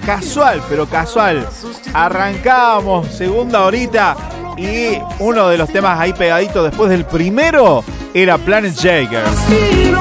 Casual, 0.04 0.60
pero 0.68 0.86
casual. 0.86 1.48
Arrancábamos 1.94 3.06
segunda 3.06 3.62
horita 3.62 4.16
y 4.56 4.98
uno 5.18 5.48
de 5.48 5.58
los 5.58 5.70
temas 5.70 5.98
ahí 5.98 6.12
pegaditos 6.12 6.64
después 6.64 6.90
del 6.90 7.04
primero 7.04 7.84
era 8.14 8.38
Planet 8.38 8.74
Shaker. 8.74 9.24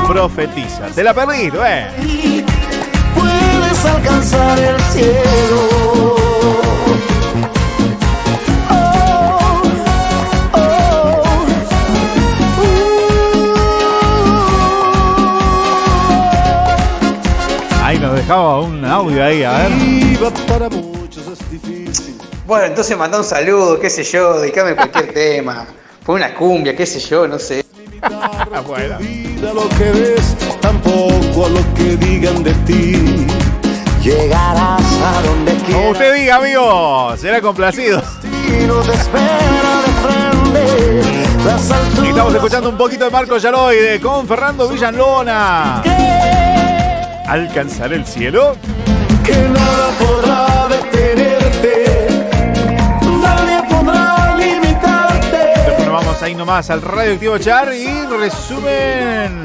Profetiza. 0.08 0.88
Te 0.94 1.04
la 1.04 1.14
perdiste, 1.14 1.58
eh. 1.64 2.46
Puedes 3.16 3.86
alcanzar 3.86 4.60
el 4.60 4.80
cielo. 4.82 6.16
Ahí 17.84 18.00
nos 18.00 18.16
dejaba 18.16 18.62
un 18.62 18.86
audio 18.86 19.24
ahí, 19.24 19.44
a 19.44 19.52
ver. 19.54 19.72
Bueno, 22.52 22.66
entonces 22.66 22.98
manda 22.98 23.18
un 23.18 23.24
saludo, 23.24 23.80
qué 23.80 23.90
sé 23.90 24.04
yo, 24.04 24.42
dedicame 24.42 24.76
cualquier 24.76 25.14
tema. 25.14 25.66
Pon 26.06 26.18
una 26.18 26.34
cumbia, 26.36 26.76
qué 26.76 26.86
sé 26.86 27.00
yo, 27.00 27.26
no 27.26 27.40
sé. 27.40 27.64
bueno. 28.68 28.98
Vida 29.00 29.54
lo 29.54 29.70
que 29.70 29.90
ves, 29.94 30.36
tampoco 30.60 31.46
a 31.46 31.50
lo 31.50 31.74
que 31.76 31.96
digan 31.96 32.44
de 32.44 32.54
ti. 32.66 33.26
Llegarás 34.04 34.82
a 34.82 35.22
donde 35.26 35.54
Como 35.54 35.66
quieras. 35.66 35.92
usted 35.94 36.14
diga, 36.14 36.36
amigo, 36.36 37.16
será 37.16 37.40
complacido. 37.40 38.02
Y 42.04 42.10
estamos 42.10 42.36
escuchando 42.36 42.68
un 42.68 42.78
poquito 42.78 43.06
de 43.06 43.12
Marco 43.12 43.38
Yaroide 43.38 44.02
con 44.02 44.28
Fernando 44.28 44.68
Villalona. 44.68 45.82
¿Alcanzar 47.30 47.94
el 47.94 48.06
cielo? 48.06 48.58
Que 49.24 49.38
nada 49.48 49.92
podrá 49.98 50.61
Ahí 56.22 56.36
nomás 56.36 56.70
al 56.70 56.84
Radioactivo 56.84 57.40
Char 57.40 57.74
y 57.74 58.06
resumen. 58.06 59.44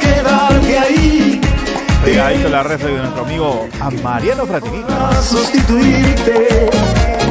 Quedarte 0.00 0.78
ahí. 0.78 1.40
Pegadito 2.02 2.48
la 2.48 2.62
red 2.62 2.80
de 2.80 2.92
nuestro 2.92 3.24
amigo 3.24 3.68
a 3.78 3.90
Mariano 3.90 4.46
Fratinita. 4.46 5.10
A 5.10 5.22
sustituirte. 5.22 6.70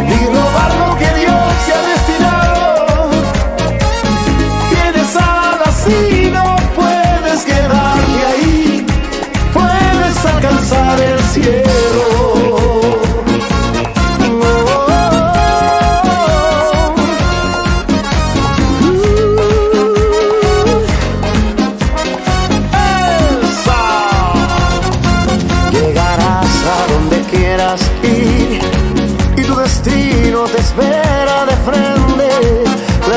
Ni 0.04 0.26
robar 0.28 0.76
lo 0.76 0.96
que 0.96 1.20
Dios 1.20 1.54
te 1.66 1.74
ha 1.74 1.82
destinado. 1.88 3.10
Tienes 4.70 5.16
alas 5.16 5.88
y 5.88 6.30
no 6.30 6.56
puedes 6.76 7.46
quedarte 7.46 8.26
ahí. 8.28 8.86
Puedes 9.54 10.26
alcanzar 10.26 11.00
el 11.02 11.20
cielo. 11.22 12.07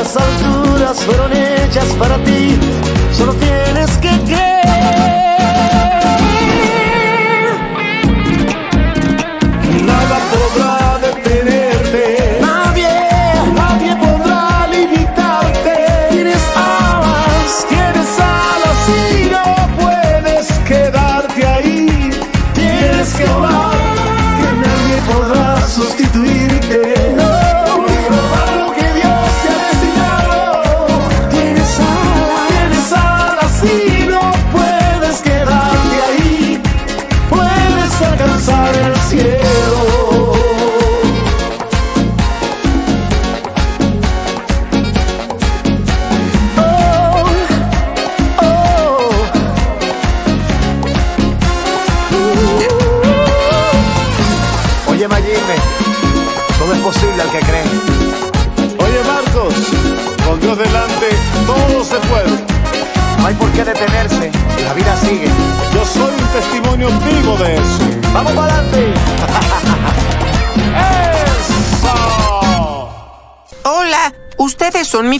Las 0.01 0.17
alturas 0.17 1.03
fueron 1.03 1.31
hechas 1.31 1.85
para 1.99 2.17
ti, 2.23 2.57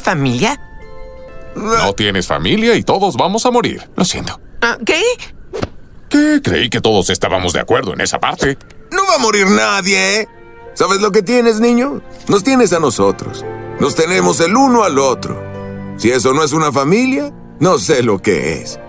familia? 0.02 0.60
No 1.56 1.94
tienes 1.94 2.28
familia 2.28 2.76
y 2.76 2.84
todos 2.84 3.16
vamos 3.16 3.46
a 3.46 3.52
morir. 3.52 3.90
Lo 3.96 4.06
siento. 4.06 4.40
Ah, 4.62 4.78
¿Qué? 4.86 5.02
¿Qué? 6.10 6.42
Creí 6.44 6.70
que 6.70 6.82
todos 6.82 7.10
estábamos 7.10 7.54
de 7.54 7.60
acuerdo 7.60 7.94
en 7.94 8.02
esa 8.02 8.20
parte. 8.20 8.58
No 8.92 9.06
va 9.08 9.16
a 9.16 9.20
morir 9.20 9.48
nadie, 9.48 10.22
¿eh? 10.22 10.28
¿Sabes 10.74 11.02
lo 11.02 11.12
que 11.12 11.22
tienes, 11.22 11.60
niño? 11.60 12.02
Nos 12.28 12.44
tienes 12.44 12.74
a 12.74 12.80
nosotros. 12.80 13.46
Nos 13.80 13.96
tenemos 13.96 14.40
el 14.40 14.56
uno 14.56 14.84
al 14.84 15.00
otro. 15.00 15.42
Si 15.98 16.10
eso 16.10 16.34
no 16.34 16.44
es 16.44 16.52
una 16.54 16.72
familia, 16.72 17.32
no 17.60 17.78
sé 17.78 18.04
lo 18.04 18.22
que 18.22 18.62
es. 18.62 18.80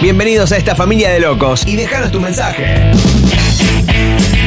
Bienvenidos 0.00 0.50
a 0.52 0.56
esta 0.56 0.74
familia 0.74 1.10
de 1.10 1.20
locos 1.20 1.64
y 1.66 1.76
déjanos 1.76 2.10
tu 2.10 2.20
mensaje. 2.20 2.90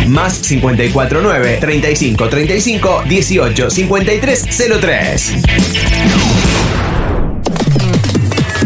Más 0.08 0.40
549 0.40 1.58
35 1.60 2.30
35 2.30 3.04
18 3.08 3.70
53 3.70 4.46
03. 4.80 5.34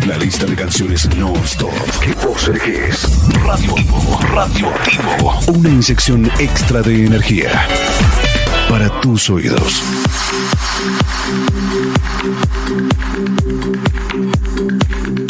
La 0.08 0.17
lista 0.17 0.45
de 0.45 0.56
canciones 0.56 1.08
non-stop 1.15 1.71
que 2.02 2.13
vos 2.25 2.47
elegís. 2.47 3.08
Radioactivo, 3.45 4.19
radioactivo. 4.34 5.39
Una 5.47 5.69
inyección 5.69 6.30
extra 6.39 6.82
de 6.82 7.06
energía 7.06 7.67
para 8.67 8.89
tus 9.02 9.30
oídos. 9.30 9.84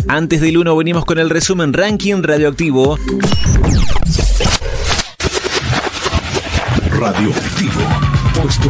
Antes 0.08 0.42
del 0.42 0.58
1 0.58 0.76
venimos 0.76 1.06
con 1.06 1.20
el 1.20 1.30
resumen 1.30 1.72
ranking 1.72 2.24
radioactivo. 2.24 2.98
Radioactivo. 7.12 7.82
Puesto 8.40 8.70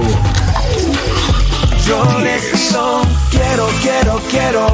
Yo 1.86 2.20
necesito, 2.22 3.02
quiero, 3.30 3.68
quiero, 3.82 4.22
quiero. 4.30 4.66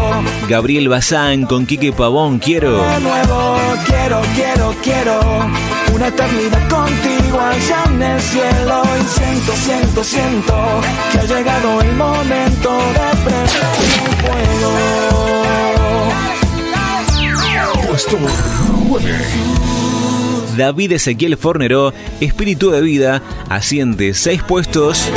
Gabriel 0.48 0.88
Bazán 0.88 1.48
con 1.48 1.66
Quique 1.66 1.92
Pavón, 1.92 2.38
quiero. 2.38 2.78
De 2.78 3.00
nuevo, 3.00 3.58
quiero, 3.88 4.22
quiero, 4.36 4.76
quiero. 4.84 5.20
Una 5.96 6.08
eternidad 6.10 6.70
contigo 6.70 7.40
allá 7.40 7.84
en 7.88 8.04
el 8.04 8.22
cielo. 8.22 8.84
Y 8.84 9.04
siento, 9.20 9.54
siento, 9.56 10.04
siento 10.04 10.82
que 11.12 11.20
ha 11.20 11.24
llegado 11.24 11.82
el 11.82 11.96
momento 11.96 12.70
de 12.70 13.18
prender 13.26 13.66
el 13.96 14.14
fuego. 14.22 14.74
Puesto 17.88 18.18
9. 18.90 19.75
David 20.58 20.94
Ezequiel 20.94 21.38
Forneró, 21.38 21.94
Espíritu 22.22 22.72
de 22.72 22.82
Vida, 22.82 23.22
asciende 23.50 24.14
6 24.14 24.44
puestos. 24.44 25.10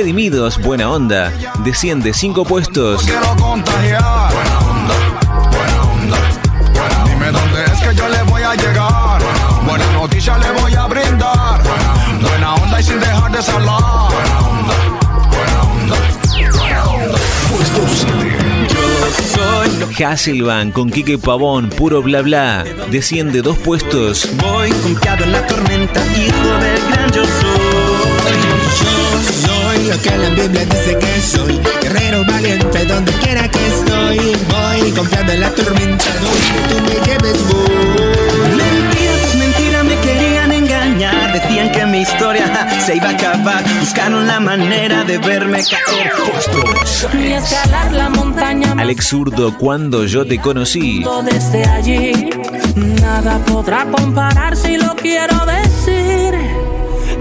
Redimidos, 0.00 0.56
buena 0.56 0.88
onda, 0.88 1.30
desciende 1.62 2.14
5 2.14 2.46
puestos. 2.46 3.02
quiero 3.02 3.36
contagiar. 3.36 4.32
Buena 4.32 4.58
onda, 4.60 4.94
buena 5.50 5.82
onda, 5.82 6.16
buena 6.72 7.04
Dime 7.04 7.26
dónde 7.30 7.64
es 7.66 7.78
que 7.80 7.94
yo 7.94 8.08
le 8.08 8.22
voy 8.22 8.42
a 8.42 8.54
llegar. 8.54 9.20
Buena 9.66 9.92
noticia 9.92 10.38
le 10.38 10.52
voy 10.52 10.72
a 10.72 10.86
brindar. 10.86 11.60
Buena 12.18 12.54
onda, 12.54 12.80
y 12.80 12.82
sin 12.82 12.98
dejar 12.98 13.30
de 13.30 13.38
hablar. 13.52 14.10
Buena 14.10 14.40
onda, 14.48 14.74
buena 15.28 15.62
onda, 15.64 15.96
buena 16.58 16.84
onda. 16.84 17.18
Puesto 17.50 17.82
7. 19.92 20.04
Hasselban 20.06 20.72
con 20.72 20.88
Quique 20.88 21.18
Pavón, 21.18 21.68
puro 21.68 22.00
bla 22.00 22.22
bla, 22.22 22.64
desciende 22.90 23.42
2 23.42 23.58
puestos. 23.58 24.30
Voy 24.38 24.70
confiado 24.70 25.24
en 25.24 25.32
la 25.32 25.46
tormenta, 25.46 26.02
hijo 26.16 26.54
del 26.58 26.86
gran 26.88 27.12
yo 27.12 27.22
soy. 27.22 27.30
Yo 28.80 29.32
soy 29.46 29.49
lo 29.90 30.02
que 30.02 30.16
la 30.16 30.28
Biblia 30.30 30.64
dice 30.64 30.98
que 30.98 31.20
soy. 31.20 31.60
Guerrero 31.82 32.24
valiente 32.24 32.84
donde 32.84 33.12
quiera 33.12 33.48
que 33.48 33.66
estoy. 33.66 34.18
Voy 34.50 34.90
confiado 34.92 35.32
en 35.32 35.40
la 35.40 35.50
tormenta, 35.50 36.04
donde 36.22 36.58
tú 36.68 36.76
me 36.86 37.06
lleves 37.06 37.48
voy. 37.48 38.56
Mentira, 38.56 39.12
pues 39.22 39.34
mentira, 39.36 39.82
me 39.82 39.96
querían 39.96 40.52
engañar. 40.52 41.32
Decían 41.32 41.72
que 41.72 41.86
mi 41.86 42.00
historia 42.02 42.46
ja, 42.46 42.80
se 42.80 42.96
iba 42.96 43.08
a 43.08 43.10
acabar. 43.10 43.64
Buscaron 43.80 44.26
la 44.26 44.38
manera 44.40 45.04
de 45.04 45.18
verme 45.18 45.62
caer. 45.64 46.12
Y 47.18 47.32
escalar 47.32 47.92
la 47.92 48.08
montaña 48.10 48.74
Alex 48.76 49.06
Zurdo, 49.08 49.56
cuando 49.58 50.04
yo 50.04 50.24
te 50.24 50.38
conocí. 50.38 51.04
desde 51.24 51.64
allí. 51.64 52.30
Nada 52.76 53.38
podrá 53.44 53.86
comparar 53.86 54.56
si 54.56 54.76
lo 54.76 54.94
quiero 54.94 55.34
decir. 55.46 56.34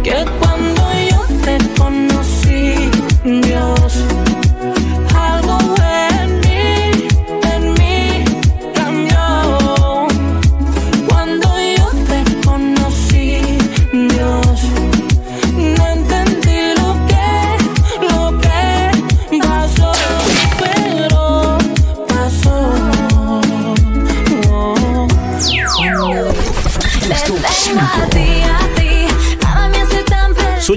Que 0.04 0.26
cuando 0.40 0.84
yo 1.10 1.22
te 1.44 1.58
conocí, 1.78 1.99
Dios, 3.60 4.29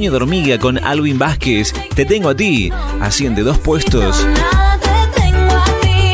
Sueño 0.02 0.18
de 0.18 0.24
hormiga 0.24 0.58
con 0.58 0.84
Alvin 0.84 1.16
Vázquez, 1.16 1.72
te 1.94 2.04
tengo 2.04 2.30
a 2.30 2.34
ti, 2.34 2.72
asciende 3.00 3.42
2 3.42 3.58
puestos. 3.58 4.26
Nada 4.26 4.76
te 4.80 5.20
tengo 5.20 5.52
a 5.52 5.64
ti, 5.80 6.12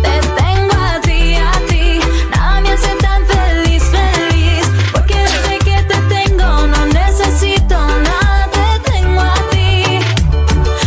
te 0.00 0.18
tengo 0.40 0.72
a 0.72 0.98
ti, 1.02 1.34
a 1.34 1.52
ti. 1.68 2.00
Nada 2.30 2.60
me 2.62 2.70
hace 2.70 2.88
tan 2.96 3.26
feliz, 3.26 3.82
feliz. 3.82 4.66
Porque 4.94 5.14
desde 5.14 5.58
que 5.58 5.76
te 5.82 5.98
tengo 6.08 6.66
no 6.68 6.86
necesito 6.86 7.76
nada, 7.76 8.48
te 8.50 8.92
tengo 8.92 9.20
a 9.20 9.34
ti. 9.50 10.00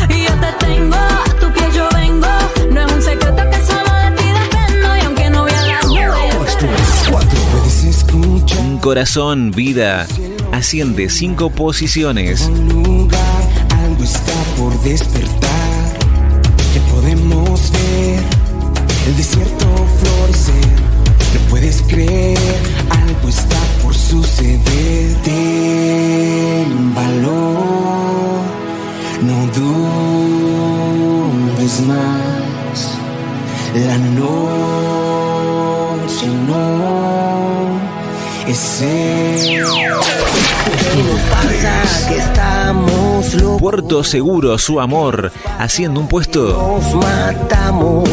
Y 0.09 0.23
yo 0.25 0.33
te 0.39 0.65
tengo, 0.65 0.95
a 0.95 1.23
tu 1.39 1.53
pie 1.53 1.67
yo 1.75 1.87
vengo. 1.93 2.27
No 2.71 2.87
es 2.87 2.91
un 2.91 3.01
secreto 3.03 3.43
que 3.51 3.65
solo 3.67 3.93
de 3.93 4.11
ti 4.17 4.23
dependo. 4.41 4.97
Y 4.97 5.01
aunque 5.05 5.29
no 5.29 5.43
vea 5.43 5.61
las 5.61 5.85
nubes. 5.85 6.35
Puesto 6.39 6.65
4. 7.11 7.39
Puedes 7.51 7.83
escuchar 7.83 8.61
Un 8.61 8.79
corazón, 8.79 9.51
vida, 9.51 10.07
asciende 10.51 11.09
5 11.09 11.49
posiciones. 11.51 12.41
un 12.41 12.69
lugar, 12.69 13.67
algo 13.69 14.03
está 14.03 14.33
por 14.57 14.79
despertar. 14.81 15.99
Que 16.73 16.79
podemos 16.91 17.71
ver 17.71 18.19
el 19.07 19.17
desierto 19.17 19.65
florecer. 20.01 20.71
No 21.33 21.49
puedes 21.49 21.81
creer, 21.83 22.37
algo 22.89 23.29
está 23.29 23.59
por 23.81 23.93
suceder. 23.95 25.15
Seguro, 43.91 44.57
su 44.57 44.79
amor, 44.79 45.33
haciendo 45.59 45.99
un 45.99 46.07
puesto. 46.07 46.79
nos 46.81 46.95
matamos. 46.95 48.07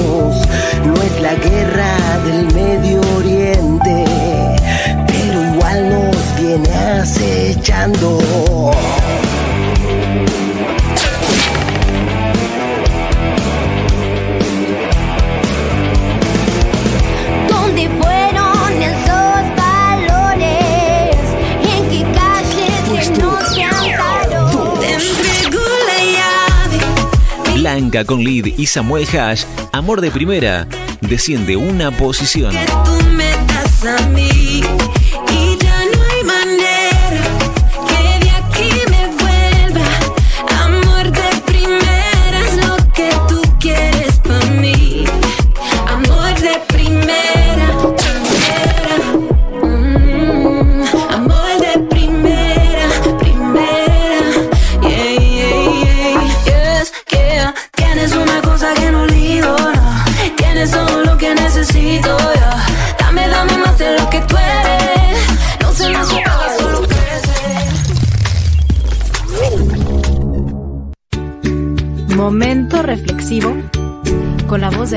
No 0.85 0.95
es 0.95 1.23
la 1.23 1.35
guerra 1.37 1.97
del 2.27 2.53
Medio 2.53 3.01
Oriente, 3.17 4.05
pero 5.07 5.55
igual 5.55 5.89
nos 5.89 6.41
viene 6.43 6.75
acechando. 7.01 8.19
Con 27.79 28.25
Lid 28.25 28.59
y 28.59 28.67
Samuel 28.67 29.07
Hash, 29.17 29.45
amor 29.73 30.01
de 30.01 30.11
primera, 30.11 30.67
desciende 31.01 31.57
una 31.57 31.93
posición. 31.93 32.53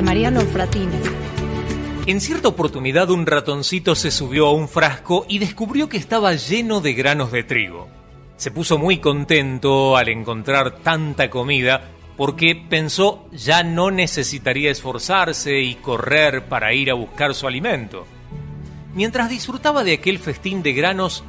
Mariano 0.02 0.42
Fratini. 0.42 0.98
En 2.08 2.20
cierta 2.20 2.48
oportunidad 2.48 3.12
un 3.12 3.26
ratoncito 3.26 3.96
se 3.96 4.12
subió 4.12 4.48
a 4.48 4.54
un 4.54 4.68
frasco 4.68 5.26
y 5.30 5.40
descubrió 5.40 5.88
que 5.88 5.98
estaba 5.98 6.34
lleno 6.34 6.82
de 6.82 6.94
granos 6.94 7.32
de 7.32 7.44
trigo. 7.44 7.88
Se 8.38 8.50
puso 8.50 8.80
muy 8.80 8.98
contento 8.98 9.96
al 9.96 10.10
encontrar 10.10 10.80
tanta 10.80 11.30
comida, 11.30 11.92
porque 12.18 12.56
pensó 12.56 13.28
ya 13.32 13.64
no 13.64 13.92
necesitaría 13.92 14.72
esforzarse 14.72 15.62
y 15.62 15.76
correr 15.76 16.46
para 16.46 16.74
ir 16.74 16.90
a 16.90 16.96
buscar 16.96 17.36
su 17.36 17.48
alimento. 17.48 18.08
Mientras 18.96 19.30
disfrutaba 19.30 19.84
de 19.84 19.94
aquel 19.94 20.18
festín 20.18 20.64
de 20.64 20.74
granos, 20.74 21.24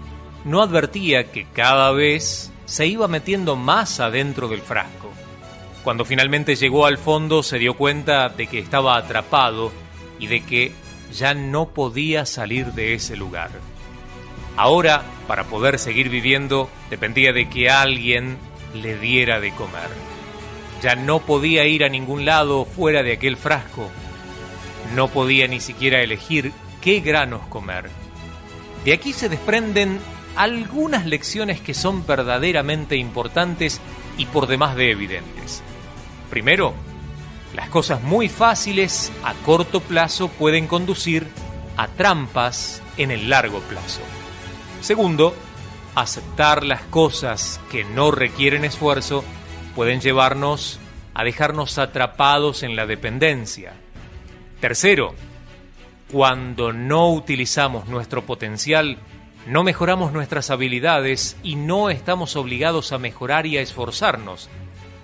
no 0.44 0.62
advertía 0.62 1.30
que 1.30 1.46
cada 1.52 1.92
vez 1.92 2.50
se 2.64 2.86
iba 2.86 3.06
metiendo 3.08 3.56
más 3.56 4.00
adentro 4.00 4.48
del 4.48 4.62
frasco. 4.62 5.11
Cuando 5.84 6.04
finalmente 6.04 6.54
llegó 6.54 6.86
al 6.86 6.96
fondo 6.96 7.42
se 7.42 7.58
dio 7.58 7.74
cuenta 7.74 8.28
de 8.28 8.46
que 8.46 8.58
estaba 8.58 8.96
atrapado 8.96 9.72
y 10.18 10.28
de 10.28 10.44
que 10.44 10.72
ya 11.12 11.34
no 11.34 11.70
podía 11.70 12.24
salir 12.24 12.66
de 12.72 12.94
ese 12.94 13.16
lugar. 13.16 13.50
Ahora, 14.56 15.02
para 15.26 15.44
poder 15.44 15.78
seguir 15.78 16.08
viviendo, 16.08 16.70
dependía 16.90 17.32
de 17.32 17.48
que 17.48 17.68
alguien 17.70 18.36
le 18.74 18.96
diera 18.96 19.40
de 19.40 19.52
comer. 19.52 19.88
Ya 20.82 20.94
no 20.94 21.20
podía 21.20 21.64
ir 21.66 21.84
a 21.84 21.88
ningún 21.88 22.24
lado 22.24 22.64
fuera 22.64 23.02
de 23.02 23.12
aquel 23.12 23.36
frasco. 23.36 23.90
No 24.94 25.08
podía 25.08 25.48
ni 25.48 25.60
siquiera 25.60 26.02
elegir 26.02 26.52
qué 26.80 27.00
granos 27.00 27.46
comer. 27.48 27.88
De 28.84 28.92
aquí 28.92 29.12
se 29.12 29.28
desprenden 29.28 30.00
algunas 30.36 31.06
lecciones 31.06 31.60
que 31.60 31.74
son 31.74 32.06
verdaderamente 32.06 32.96
importantes 32.96 33.80
y 34.18 34.26
por 34.26 34.46
demás 34.46 34.76
de 34.76 34.90
evidentes. 34.90 35.62
Primero, 36.32 36.72
las 37.54 37.68
cosas 37.68 38.02
muy 38.02 38.30
fáciles 38.30 39.12
a 39.22 39.34
corto 39.44 39.80
plazo 39.80 40.28
pueden 40.28 40.66
conducir 40.66 41.26
a 41.76 41.88
trampas 41.88 42.82
en 42.96 43.10
el 43.10 43.28
largo 43.28 43.60
plazo. 43.60 44.00
Segundo, 44.80 45.34
aceptar 45.94 46.64
las 46.64 46.80
cosas 46.84 47.60
que 47.70 47.84
no 47.84 48.12
requieren 48.12 48.64
esfuerzo 48.64 49.24
pueden 49.76 50.00
llevarnos 50.00 50.80
a 51.12 51.22
dejarnos 51.22 51.76
atrapados 51.76 52.62
en 52.62 52.76
la 52.76 52.86
dependencia. 52.86 53.74
Tercero, 54.58 55.14
cuando 56.10 56.72
no 56.72 57.12
utilizamos 57.12 57.88
nuestro 57.88 58.24
potencial, 58.24 58.96
no 59.46 59.64
mejoramos 59.64 60.14
nuestras 60.14 60.48
habilidades 60.48 61.36
y 61.42 61.56
no 61.56 61.90
estamos 61.90 62.36
obligados 62.36 62.92
a 62.92 62.98
mejorar 62.98 63.44
y 63.44 63.58
a 63.58 63.60
esforzarnos. 63.60 64.48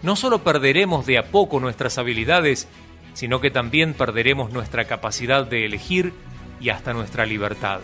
No 0.02 0.16
solo 0.16 0.44
perderemos 0.44 1.06
de 1.06 1.18
a 1.18 1.26
poco 1.26 1.60
nuestras 1.60 1.98
habilidades, 1.98 2.68
sino 3.14 3.40
que 3.40 3.50
también 3.50 3.94
perderemos 3.94 4.52
nuestra 4.52 4.84
capacidad 4.84 5.44
de 5.44 5.66
elegir 5.66 6.12
y 6.60 6.70
hasta 6.70 6.92
nuestra 6.92 7.26
libertad. 7.26 7.80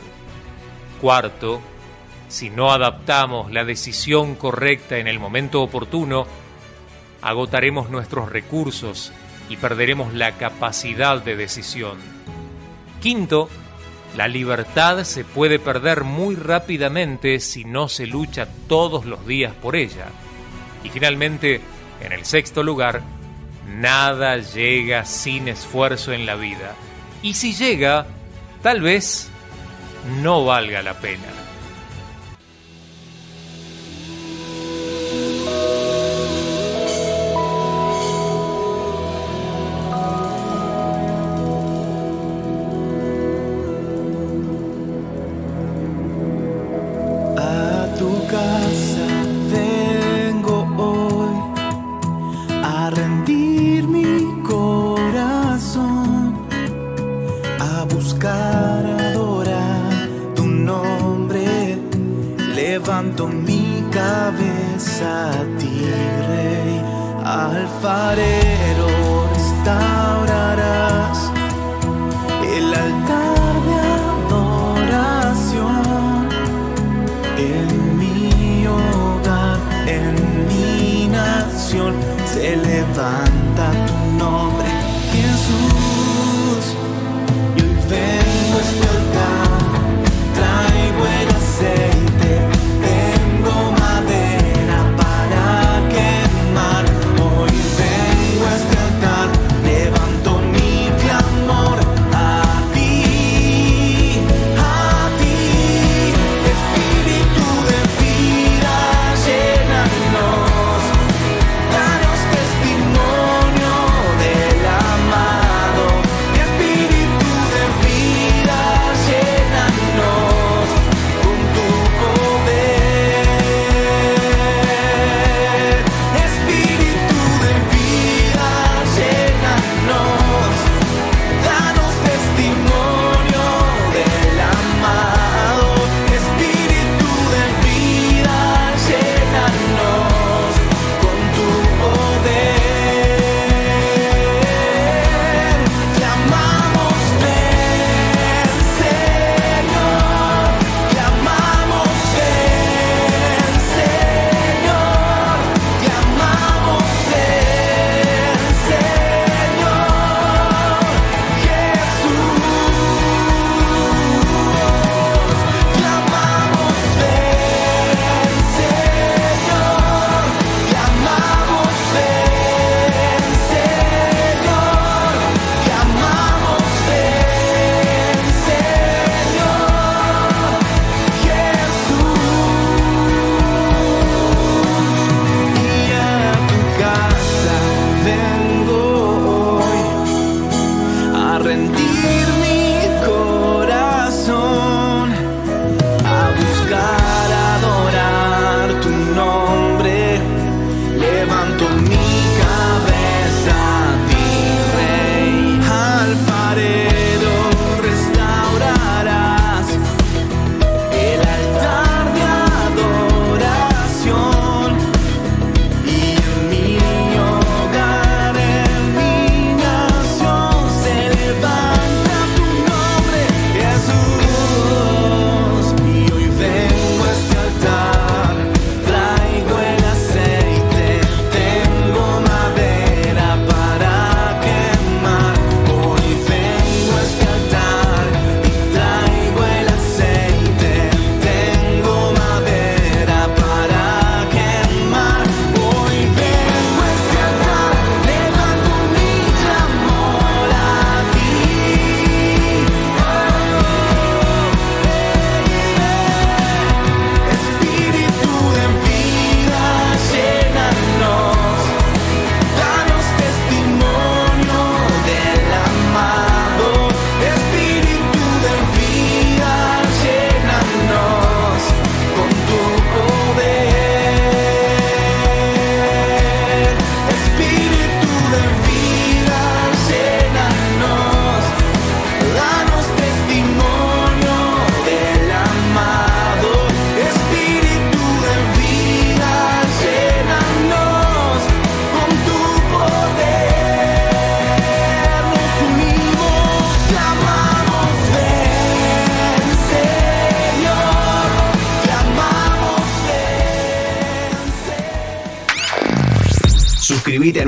Cuarto, 1.01 1.61
si 2.29 2.51
no 2.51 2.73
adaptamos 2.73 3.53
la 3.53 3.65
decisión 3.65 4.37
correcta 4.37 4.99
en 4.99 5.09
el 5.09 5.19
momento 5.19 5.63
oportuno, 5.63 6.27
agotaremos 7.21 7.91
nuestros 7.91 8.31
recursos 8.31 9.13
y 9.49 9.57
perderemos 9.57 10.15
la 10.15 10.33
capacidad 10.33 11.21
de 11.21 11.37
decisión. 11.37 11.99
Quinto, 13.03 13.49
la 14.17 14.29
libertad 14.29 15.03
se 15.03 15.25
puede 15.25 15.59
perder 15.59 16.05
muy 16.05 16.37
rápidamente 16.37 17.41
si 17.41 17.65
no 17.65 17.89
se 17.89 18.07
lucha 18.07 18.47
todos 18.69 19.05
los 19.05 19.27
días 19.27 19.53
por 19.55 19.75
ella. 19.75 20.07
Y 20.85 20.91
finalmente, 20.91 21.61
en 22.01 22.13
el 22.13 22.25
sexto 22.25 22.63
lugar, 22.63 23.03
nada 23.69 24.37
llega 24.39 25.05
sin 25.05 25.49
esfuerzo 25.49 26.13
en 26.13 26.27
la 26.27 26.35
vida. 26.35 26.75
Y 27.23 27.35
si 27.35 27.55
llega, 27.55 28.07
tal 28.63 28.81
vez 28.81 29.29
no 30.23 30.45
valga 30.45 30.83
la 30.83 30.95
pena. 30.95 31.44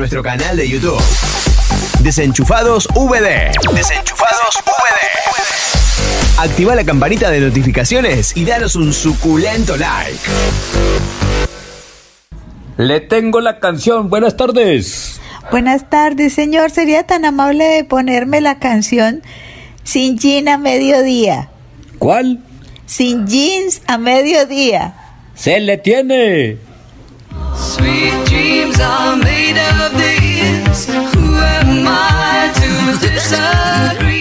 Nuestro 0.06 0.22
canal 0.22 0.56
de 0.56 0.68
YouTube. 0.68 1.02
Desenchufados 1.98 2.86
VD. 2.94 3.50
Desenchufados 3.74 4.62
VD. 4.64 6.38
Activa 6.38 6.76
la 6.76 6.84
campanita 6.84 7.28
de 7.28 7.40
notificaciones 7.40 8.36
y 8.36 8.44
danos 8.44 8.76
un 8.76 8.92
suculento 8.92 9.76
like. 9.76 10.20
Le 12.76 13.00
tengo 13.00 13.40
la 13.40 13.58
canción. 13.58 14.08
Buenas 14.08 14.36
tardes. 14.36 15.20
Buenas 15.50 15.90
tardes, 15.90 16.34
señor. 16.34 16.70
¿Sería 16.70 17.02
tan 17.02 17.24
amable 17.24 17.64
de 17.64 17.82
ponerme 17.82 18.40
la 18.40 18.60
canción 18.60 19.24
Sin 19.82 20.18
Jean 20.18 20.46
a 20.46 20.56
mediodía? 20.56 21.50
¿Cuál? 21.98 22.44
Sin 22.86 23.26
jeans 23.26 23.82
a 23.88 23.98
mediodía. 23.98 24.94
Se 25.34 25.58
le 25.58 25.78
tiene. 25.78 26.58
Sweet 27.56 28.25
you 32.86 32.98
disagree. 32.98 34.15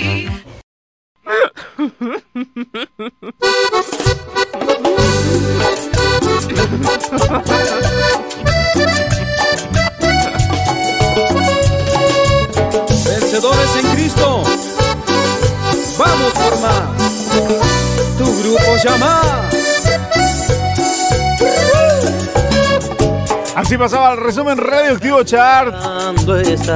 Así 23.66 23.80
pasaba 23.80 24.14
el 24.14 24.20
resumen 24.20 24.60
radioactivo 24.60 25.24
chart. 25.24 25.74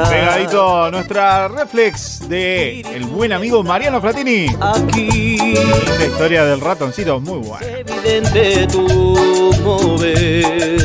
Pegadito 0.09 0.85
a 0.85 0.89
nuestra 0.89 1.47
reflex 1.47 2.27
de 2.27 2.81
el 2.81 3.05
buen 3.05 3.31
amigo 3.31 3.61
Mariano 3.61 4.01
Fratini. 4.01 4.47
Aquí. 4.59 5.53
La 5.99 6.05
historia 6.07 6.45
del 6.45 6.59
ratoncito, 6.59 7.19
muy 7.19 7.47
buena. 7.47 7.67
Evidente 7.67 8.65
tu 8.65 8.87
mover. 9.63 10.79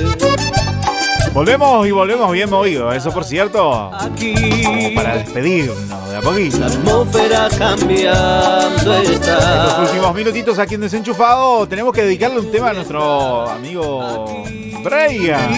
Volvemos 1.33 1.87
y 1.87 1.91
volvemos 1.91 2.31
bien 2.31 2.51
movido, 2.51 2.93
eso 2.93 3.11
por 3.11 3.25
cierto. 3.25 3.91
Como 3.91 4.95
para 4.95 5.17
despedirnos 5.17 6.11
de 6.11 6.17
a 6.19 6.21
poquito. 6.21 6.59
La 6.59 6.67
atmósfera 6.67 7.49
cambiando 7.59 8.95
está. 8.99 9.79
Los 9.81 9.91
últimos 9.91 10.15
minutitos 10.15 10.59
aquí 10.59 10.75
en 10.75 10.83
Desenchufado 10.83 11.67
tenemos 11.67 11.95
que 11.95 12.03
dedicarle 12.03 12.41
un 12.41 12.53
tema 12.53 12.69
a 12.71 12.73
nuestro 12.75 13.49
amigo 13.49 14.45
Brian. 14.85 15.51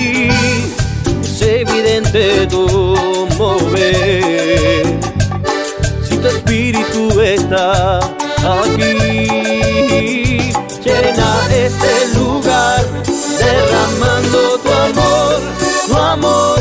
Es 1.20 1.42
evidente 1.42 2.46
tu 2.46 2.96
mover. 3.36 4.86
Si 6.08 6.16
tu 6.16 6.28
espíritu 6.28 7.20
está 7.20 7.98
aquí, 7.98 9.26
llena 10.84 11.30
este 11.50 12.14
lugar, 12.14 12.86
derramando 13.38 14.58
tu 14.62 14.72
amor, 14.72 15.40
tu 15.88 15.96
amor 15.96 16.60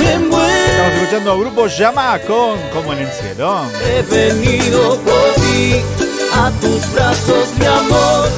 me 0.00 0.12
envuelve. 0.14 0.66
Estamos 0.66 0.94
escuchando 0.94 1.32
a 1.32 1.36
Grupo 1.36 1.66
Llama 1.68 2.18
con 2.26 2.58
Como 2.74 2.92
en 2.92 2.98
el 2.98 3.12
cielo. 3.12 3.66
He 3.86 4.02
venido 4.02 4.98
por 4.98 5.34
ti, 5.44 5.80
a 6.34 6.50
tus 6.60 6.92
brazos, 6.92 7.48
mi 7.56 7.66
amor, 7.66 8.28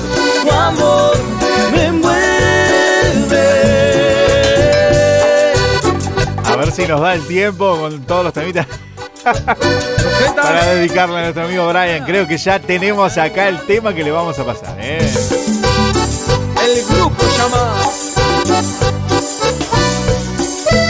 tu 0.42 0.50
amor 0.52 1.16
me 1.72 1.84
envuelve. 1.86 2.11
Si 6.72 6.86
nos 6.86 7.00
da 7.00 7.14
el 7.14 7.26
tiempo 7.26 7.76
con 7.76 8.02
todos 8.04 8.24
los 8.24 8.32
temitas. 8.32 8.66
Para 10.34 10.66
dedicarle 10.74 11.18
a 11.18 11.22
nuestro 11.22 11.44
amigo 11.44 11.68
Brian, 11.68 12.04
creo 12.04 12.26
que 12.26 12.38
ya 12.38 12.58
tenemos 12.58 13.18
acá 13.18 13.48
el 13.48 13.60
tema 13.66 13.94
que 13.94 14.02
le 14.02 14.10
vamos 14.10 14.38
a 14.38 14.44
pasar. 14.44 14.76
¿eh? 14.80 14.98
El 16.64 16.84
grupo 16.86 17.24
llama. 17.36 17.74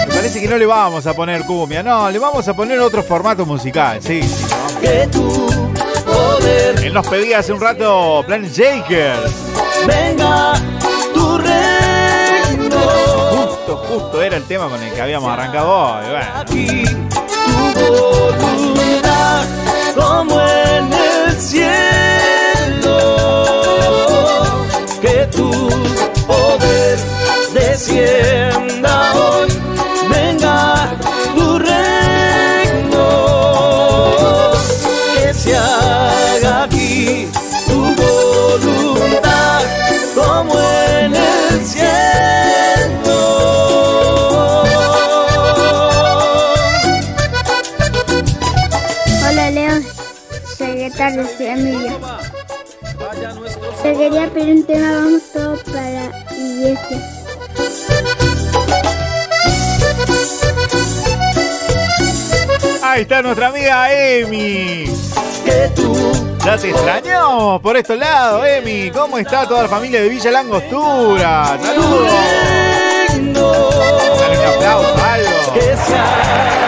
Me 0.07 0.14
parece 0.14 0.41
que 0.41 0.49
no 0.49 0.57
le 0.57 0.66
vamos 0.66 1.07
a 1.07 1.14
poner 1.14 1.43
cumbia, 1.43 1.83
no, 1.83 2.11
le 2.11 2.18
vamos 2.18 2.47
a 2.47 2.55
poner 2.55 2.78
otro 2.78 3.03
formato 3.03 3.45
musical, 3.45 4.01
sí. 4.01 4.22
sí, 4.22 4.47
no. 4.51 4.80
Que 4.80 5.09
tu 5.09 5.47
poder 6.05 6.85
Él 6.85 6.95
nos 6.95 7.07
pedía 7.07 7.41
hace 7.41 7.53
un 7.53 7.61
rato 7.61 8.22
Planet 8.26 8.53
Shakers. 8.53 9.33
venga. 9.87 10.53
Justo, 13.65 13.77
justo 13.77 14.21
era 14.21 14.37
el 14.39 14.45
tema 14.45 14.69
con 14.69 14.83
el 14.83 14.93
que 14.93 15.01
habíamos 15.01 15.31
arrancado 15.31 15.71
hoy. 15.71 16.05
Bueno. 16.11 16.27
Como 19.95 20.41
en 20.41 20.93
el 20.93 21.41
cielo. 21.41 21.69
Que 25.01 25.29
tu 25.31 25.51
poder 26.27 26.99
descienda 27.55 29.13
hoy. 29.15 29.32
Quería 54.03 54.28
pedir 54.30 54.57
un 54.57 54.64
tema, 54.64 54.96
vamos 54.96 55.22
todo 55.32 55.57
para 55.72 56.11
iglesia. 56.36 56.98
Ahí 62.82 63.03
está 63.03 63.22
nuestra 63.22 63.48
amiga 63.48 63.92
Emi. 63.92 64.86
Ya 66.44 66.57
te 66.57 66.70
extrañó 66.70 67.61
por 67.62 67.76
estos 67.76 67.96
lados, 67.96 68.44
Emi. 68.44 68.90
¿Cómo 68.90 69.18
está 69.18 69.46
toda 69.46 69.62
la 69.62 69.68
familia 69.68 70.03
de 70.03 70.09
Villa 70.09 70.32
Langostura? 70.32 71.57
Saludos. 71.62 72.11
Dale 74.18 74.38
un 74.38 74.46
aplauso, 74.46 75.05
algo. 75.05 76.62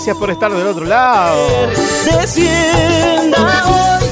Gracias 0.00 0.16
por 0.16 0.30
estar 0.30 0.50
del 0.50 0.66
otro 0.66 0.86
lado. 0.86 1.46
Descienda 2.06 3.62
hoy, 3.66 4.06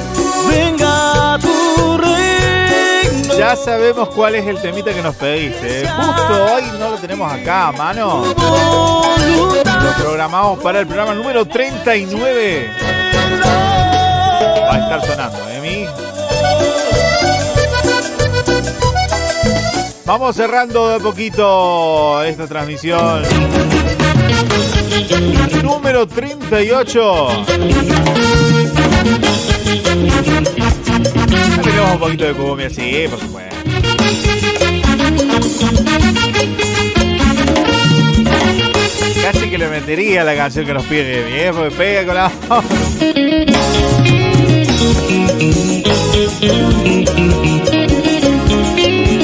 venga 0.50 1.38
tu 1.40 1.96
reino. 1.96 3.38
Ya 3.38 3.56
sabemos 3.56 4.10
cuál 4.10 4.34
es 4.34 4.46
el 4.46 4.60
temita 4.60 4.92
que 4.92 5.00
nos 5.00 5.16
pediste. 5.16 5.84
¿eh? 5.84 5.88
Justo 5.88 6.44
hoy 6.52 6.64
no 6.78 6.90
lo 6.90 6.96
tenemos 6.98 7.32
acá 7.32 7.72
mano. 7.72 8.22
Lo 8.26 9.92
programamos 9.98 10.58
para 10.58 10.80
el 10.80 10.86
programa 10.86 11.14
número 11.14 11.46
39. 11.46 12.70
Va 14.68 14.74
a 14.74 14.78
estar 14.78 15.06
sonando, 15.06 15.48
Emi. 15.48 15.86
Vamos 20.04 20.36
cerrando 20.36 20.90
de 20.90 21.00
poquito 21.00 22.22
esta 22.24 22.46
transmisión. 22.46 23.22
Número 25.62 26.06
38. 26.06 27.28
Tenemos 31.62 31.92
un 31.92 31.98
poquito 31.98 32.24
de 32.24 32.34
cumbia, 32.34 32.70
sí, 32.70 33.06
por 33.10 33.18
supuesto. 33.18 33.56
Casi 39.22 39.50
que 39.50 39.58
le 39.58 39.68
metería 39.68 40.24
la 40.24 40.34
canción 40.36 40.64
que 40.64 40.74
nos 40.74 40.84
pide 40.84 41.24
mi 41.24 41.32
¿eh? 41.32 41.70
pega 41.76 42.06
con 42.06 42.14
la 42.14 42.32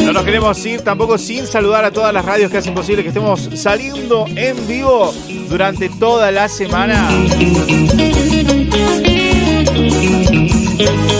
No 0.05 0.12
nos 0.12 0.24
queremos 0.24 0.66
ir 0.66 0.82
tampoco 0.82 1.16
sin 1.16 1.47
saludar 1.47 1.84
a 1.84 1.90
todas 1.90 2.12
las 2.12 2.24
radios 2.24 2.51
que 2.51 2.59
hacen 2.59 2.74
posible 2.74 3.03
que 3.03 3.09
estemos 3.09 3.49
saliendo 3.55 4.26
en 4.36 4.66
vivo 4.68 5.12
durante 5.49 5.88
toda 5.88 6.30
la 6.30 6.49
semana. 6.49 7.09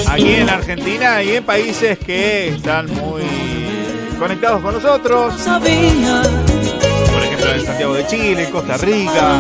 Aquí 0.09 0.35
en 0.35 0.49
Argentina 0.49 1.23
y 1.23 1.37
en 1.37 1.45
países 1.45 1.99
que 1.99 2.49
están 2.49 2.87
muy 2.87 3.23
conectados 4.19 4.63
con 4.63 4.75
nosotros. 4.75 5.35
Por 5.45 7.23
ejemplo, 7.23 7.53
en 7.53 7.65
Santiago 7.65 7.95
de 7.95 8.07
Chile, 8.07 8.51
Costa 8.51 8.77
Rica. 8.77 9.39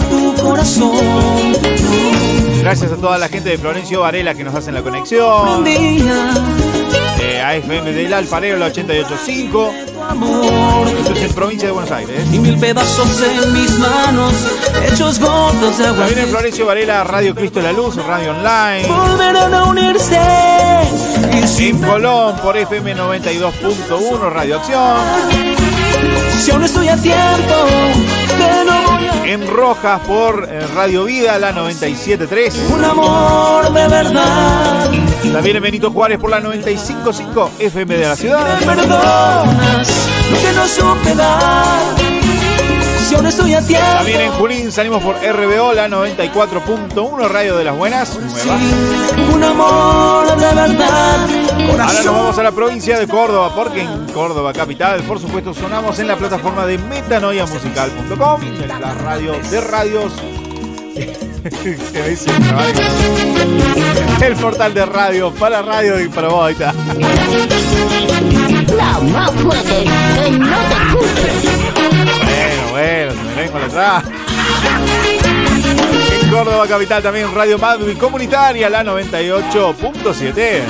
Gracias 2.60 2.92
a 2.92 2.96
toda 2.96 3.18
la 3.18 3.28
gente 3.28 3.50
de 3.50 3.58
Florencio 3.58 4.00
Varela 4.00 4.34
que 4.34 4.44
nos 4.44 4.54
hacen 4.54 4.74
la 4.74 4.82
conexión. 4.82 5.64
Eh, 5.66 7.40
a 7.40 7.56
FM 7.56 7.92
del 7.92 8.12
Alfarero, 8.12 8.58
la 8.58 8.68
88.5. 8.72 9.93
Esto 10.98 11.12
es 11.12 11.22
en 11.22 11.32
provincia 11.34 11.68
de 11.68 11.72
Buenos 11.72 11.90
Aires. 11.90 12.26
Y 12.32 12.38
mil 12.38 12.58
pedazos 12.58 13.22
en 13.22 13.52
mis 13.52 13.78
manos, 13.78 14.32
hechos 14.90 15.18
gotas 15.18 15.78
de 15.78 15.86
agua. 15.86 15.98
También 16.04 16.20
en 16.20 16.28
Florencio 16.30 16.66
Varela, 16.66 17.04
Radio 17.04 17.34
Cristo 17.34 17.60
de 17.60 17.66
la 17.66 17.72
Luz, 17.72 17.96
Radio 17.96 18.32
Online. 18.32 18.86
Volverán 18.86 19.54
a 19.54 19.64
unirse. 19.64 20.20
En 21.66 21.80
Colón 21.80 22.36
por 22.42 22.56
FM 22.56 22.94
92.1, 22.94 24.30
Radio 24.30 24.56
Acción. 24.56 24.98
Si 26.38 26.50
aún 26.50 26.62
estoy 26.62 26.88
a 26.88 26.96
tiempo, 26.96 27.66
que 28.36 28.64
no 28.66 28.82
voy 28.82 29.06
a... 29.06 29.32
En 29.32 29.46
Rojas 29.46 30.00
por 30.06 30.46
eh, 30.50 30.66
Radio 30.74 31.04
Vida, 31.04 31.38
la 31.38 31.54
97.3. 31.54 32.52
Un 32.70 32.84
amor 32.84 33.72
de 33.72 33.88
verdad. 33.88 34.90
También 35.34 35.56
en 35.56 35.62
Benito 35.64 35.90
Juárez 35.90 36.20
por 36.20 36.30
la 36.30 36.40
95.5 36.40 37.50
FM 37.58 37.96
de 37.96 38.06
la 38.06 38.14
ciudad. 38.14 38.56
Perdonas 38.60 40.08
lo 40.30 40.38
que 40.38 40.52
no 40.54 40.68
supe 40.68 41.14
dar. 41.16 41.96
Si 43.08 43.16
aún 43.16 43.26
estoy 43.26 43.54
a 43.54 43.60
tiempo. 43.60 43.84
También 43.96 44.20
en 44.20 44.30
Junín 44.30 44.70
salimos 44.70 45.02
por 45.02 45.16
RBO, 45.16 45.72
la 45.72 45.88
94.1 45.88 47.28
Radio 47.28 47.56
de 47.56 47.64
las 47.64 47.76
Buenas. 47.76 48.16
Nueva. 48.16 48.58
Un 49.34 49.42
amor 49.42 50.36
de 50.36 50.54
verdad. 50.54 51.28
Ahora 51.80 51.92
nos 51.92 52.06
vamos 52.06 52.38
a 52.38 52.42
la 52.44 52.52
provincia 52.52 52.96
de 52.96 53.08
Córdoba, 53.08 53.52
porque 53.56 53.80
en 53.80 54.06
Córdoba 54.12 54.52
capital, 54.52 55.02
por 55.02 55.18
supuesto, 55.18 55.52
sonamos 55.52 55.98
en 55.98 56.06
la 56.06 56.16
plataforma 56.16 56.64
de 56.64 56.78
metanoiamusical.com, 56.78 58.40
en 58.40 58.68
la 58.68 58.94
radio 58.94 59.32
de 59.50 59.60
radios. 59.60 60.12
Se 60.94 62.30
me. 62.38 62.62
El 64.26 64.34
portal 64.36 64.72
de 64.72 64.86
radio 64.86 65.32
para 65.34 65.60
radio 65.62 66.00
y 66.00 66.08
para 66.08 66.28
vos. 66.28 66.46
Ahí 66.46 66.52
está. 66.52 66.72
La 68.76 69.00
más 69.00 69.30
fuerte, 69.32 69.84
que 70.14 70.30
no 70.30 70.56
te 70.68 70.74
escuches. 70.86 71.34
Bueno, 72.24 72.70
bueno, 72.70 73.12
se 73.12 73.22
me 73.22 73.34
vengo 73.34 73.58
atrás. 73.58 74.04
En 76.22 76.30
Córdoba 76.30 76.66
capital 76.68 77.02
también 77.02 77.34
Radio 77.34 77.58
Madrid 77.58 77.98
Comunitaria, 77.98 78.70
la 78.70 78.84
98.7. 78.84 80.62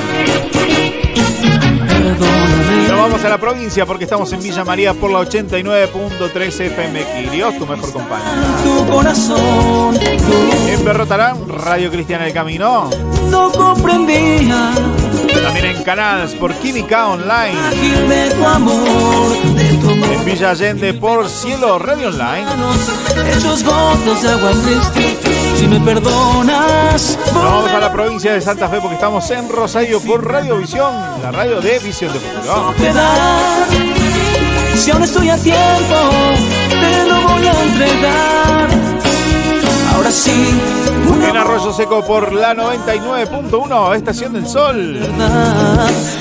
Nos 2.89 2.99
vamos 2.99 3.25
a 3.25 3.29
la 3.31 3.39
provincia 3.39 3.87
porque 3.87 4.05
estamos 4.05 4.31
en 4.33 4.43
Villa 4.43 4.63
María 4.65 4.93
por 4.93 5.11
la 5.11 5.21
89.3 5.21 6.61
FM 6.61 7.05
Quirios, 7.05 7.59
tu 7.59 7.67
mejor 7.67 7.93
compañía. 7.93 8.57
Tu 8.63 8.87
corazón 8.93 9.99
En 10.69 10.85
Berrotarán, 10.85 11.49
Radio 11.49 11.91
Cristiana 11.91 12.25
del 12.25 12.35
Camino. 12.35 12.91
no 13.31 13.51
comprendía. 13.53 14.73
También 15.43 15.77
en 15.77 15.83
Canals 15.83 16.33
por 16.35 16.53
Química 16.55 17.09
Online. 17.09 17.59
Ágil 17.69 18.09
de 18.09 18.31
tu 18.31 18.47
amor, 18.47 19.55
de 19.55 19.65
tu 19.79 19.91
amor. 19.91 20.09
En 20.13 20.25
Villa 20.25 20.51
Allende 20.51 20.95
por 20.95 21.29
Cielo 21.29 21.79
Radio 21.79 22.09
Online. 22.09 22.47
Hechos 23.31 23.63
gotas 23.65 24.23
de 24.23 24.29
agua 24.29 24.51
triste. 24.63 25.34
Si 25.57 25.69
me 25.69 25.81
perdonas, 25.81 27.19
vamos 27.33 27.71
a 27.71 27.79
la 27.79 27.93
provincia 27.93 28.33
de 28.33 28.41
Santa 28.41 28.69
Fe 28.69 28.79
porque 28.81 28.95
estamos 28.95 29.31
en 29.31 29.49
Rosario 29.49 30.01
por 30.01 30.27
Radio 30.27 30.59
Visión, 30.59 30.93
la 31.23 31.31
radio 31.31 31.61
de 31.61 31.79
Visión 31.79 32.13
de 32.13 32.19
Futuro. 32.19 32.75
Si 34.77 34.91
aún 34.91 35.03
estoy 35.03 35.31
a 35.31 35.37
tiempo, 35.37 35.95
te 36.69 37.09
lo 37.09 37.21
voy 37.29 37.47
a 37.47 37.63
entregar. 37.63 38.69
Ahora 39.95 40.11
sí, 40.11 40.61
En 41.29 41.37
Arroyo 41.37 41.73
Seco 41.73 42.05
por 42.05 42.33
la 42.33 42.55
99.1, 42.55 43.97
Estación 43.97 44.33
del 44.33 44.47
Sol. 44.47 44.99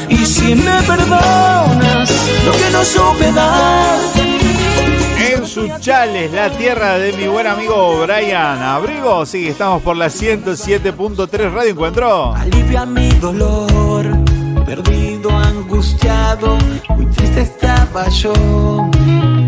Y 0.09 0.25
si 0.25 0.55
me 0.55 0.81
perdonas, 0.83 2.11
lo 2.45 2.51
que 2.51 2.69
no 2.71 2.85
supe 2.85 3.31
dar. 3.31 4.22
En 5.43 5.49
Suchales, 5.49 6.31
la 6.31 6.49
tierra 6.49 6.97
de 6.97 7.11
mi 7.11 7.27
buen 7.27 7.45
amigo 7.47 7.99
Brian 8.01 8.61
Abrigo. 8.63 9.25
Sí, 9.25 9.49
estamos 9.49 9.81
por 9.81 9.97
la 9.97 10.05
107.3 10.07 11.51
Radio 11.51 11.71
Encuentro. 11.71 12.33
Alivia 12.33 12.85
mi 12.85 13.09
dolor, 13.15 14.05
perdido, 14.65 15.31
angustiado, 15.31 16.57
muy 16.95 17.07
triste 17.07 17.41
estaba 17.41 18.07
yo. 18.07 18.31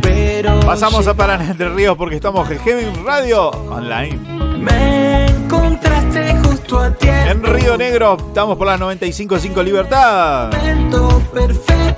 Pero 0.01 0.59
Pasamos 0.59 1.07
a 1.07 1.13
Paraná 1.13 1.49
Entre 1.49 1.69
Ríos 1.69 1.95
porque 1.95 2.17
estamos 2.17 2.51
en 2.51 2.59
Heaven 2.59 3.05
Radio 3.05 3.51
Online. 3.51 4.17
me 4.59 5.27
encontraste 5.27 6.35
justo 6.43 6.77
a 6.77 6.91
tiempo. 6.91 7.31
En 7.31 7.43
Río 7.43 7.77
Negro 7.77 8.17
estamos 8.19 8.57
por 8.57 8.67
la 8.67 8.77
95.5 8.77 9.63
Libertad. 9.63 10.49
Perfecto. 10.49 11.21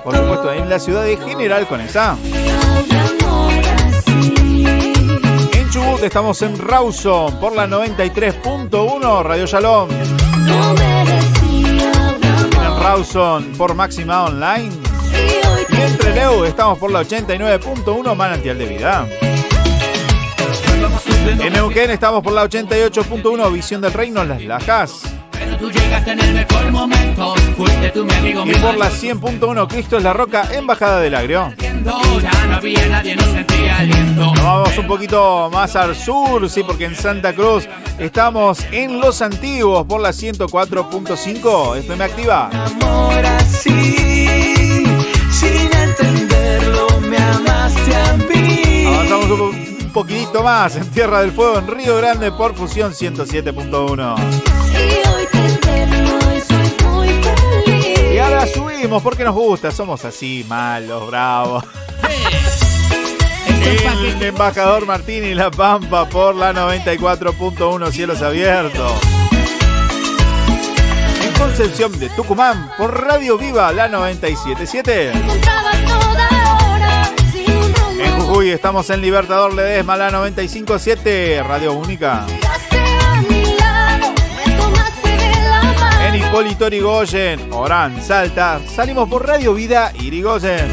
Por 0.03 0.15
supuesto, 0.15 0.53
en 0.53 0.69
la 0.69 0.77
ciudad 0.79 1.03
de 1.03 1.17
General 1.17 1.67
con 1.67 1.81
esa. 1.81 2.15
En 2.23 3.66
Estamos 5.95 6.41
en 6.41 6.57
Rawson 6.57 7.39
por 7.39 7.55
la 7.55 7.67
93.1 7.67 9.23
Radio 9.23 9.45
Shalom. 9.45 9.89
En 12.51 12.83
Rawson 12.83 13.45
por 13.57 13.73
Máxima 13.73 14.25
Online. 14.25 14.71
Y 15.69 15.81
en 15.81 15.97
Trelew 15.97 16.45
estamos 16.45 16.77
por 16.77 16.91
la 16.91 17.01
89.1 17.01 18.15
Manantial 18.15 18.57
de 18.57 18.65
Vida. 18.65 19.07
En 21.39 21.53
Neuquén 21.53 21.89
estamos 21.89 22.23
por 22.23 22.33
la 22.33 22.45
88.1 22.45 23.51
Visión 23.51 23.81
del 23.81 23.93
Reino 23.93 24.23
Las 24.23 24.43
Lajas. 24.43 25.01
En 25.39 25.49
mi 28.05 28.13
amigo, 28.13 28.43
Y 28.45 28.55
por 28.55 28.77
la 28.77 28.89
100.1 28.89 29.67
Cristo 29.67 29.97
es 29.97 30.03
la 30.03 30.13
Roca, 30.13 30.49
Embajada 30.53 30.99
del 30.99 31.15
Agrio. 31.15 31.53
Ya 31.83 32.45
no 32.47 32.55
había 32.55 32.87
nadie, 32.87 33.15
no 33.15 33.23
sentía 33.23 33.77
aliento. 33.77 34.25
Nos 34.33 34.43
vamos 34.43 34.77
un 34.77 34.87
poquito 34.87 35.49
más 35.51 35.75
al 35.75 35.95
sur, 35.95 36.49
sí, 36.49 36.63
porque 36.63 36.85
en 36.85 36.95
Santa 36.95 37.33
Cruz 37.33 37.67
estamos 37.99 38.59
en 38.71 38.99
Los 38.99 39.21
Antiguos 39.21 39.85
por 39.85 40.01
la 40.01 40.09
104.5 40.09 41.77
FM 41.77 42.03
Activa. 42.03 42.49
Amor 42.51 43.25
así, 43.25 44.85
sin 45.31 45.73
entenderlo, 45.73 46.87
me 47.01 47.17
amaste 47.17 47.95
a 47.95 48.13
mí. 48.13 48.85
Avanzamos 48.87 49.29
un, 49.29 49.41
un 49.85 49.91
poquitito 49.93 50.43
más 50.43 50.75
en 50.75 50.89
Tierra 50.91 51.21
del 51.21 51.31
Fuego, 51.31 51.59
en 51.59 51.67
Río 51.67 51.97
Grande 51.97 52.31
por 52.31 52.55
Fusión 52.55 52.93
107.1. 52.93 54.56
Ahora 58.37 58.53
subimos 58.53 59.01
porque 59.01 59.23
nos 59.23 59.33
gusta, 59.33 59.71
somos 59.71 60.05
así, 60.05 60.45
malos, 60.47 61.07
bravos. 61.07 61.63
El 63.65 64.21
embajador 64.21 64.85
Martín 64.85 65.23
y 65.23 65.33
La 65.33 65.49
Pampa 65.49 66.07
por 66.07 66.35
la 66.35 66.53
94.1 66.53 67.91
Cielos 67.91 68.21
Abiertos. 68.21 68.91
En 71.23 71.33
Concepción 71.33 71.97
de 71.97 72.09
Tucumán 72.09 72.69
por 72.77 73.03
Radio 73.05 73.39
Viva 73.39 73.73
la 73.73 73.89
97.7. 73.89 75.13
En 77.99 78.19
Jujuy 78.19 78.51
estamos 78.51 78.87
en 78.91 79.01
Libertador 79.01 79.55
Ledesma 79.55 79.97
la 79.97 80.11
95.7 80.11 81.43
Radio 81.43 81.73
Única. 81.73 82.27
Hipólito 86.27 86.67
Yrigoyen, 86.67 87.53
Orán, 87.53 88.03
Salta, 88.03 88.59
salimos 88.75 89.07
por 89.07 89.25
Radio 89.25 89.53
Vida 89.53 89.93
Irigoyen. 90.01 90.67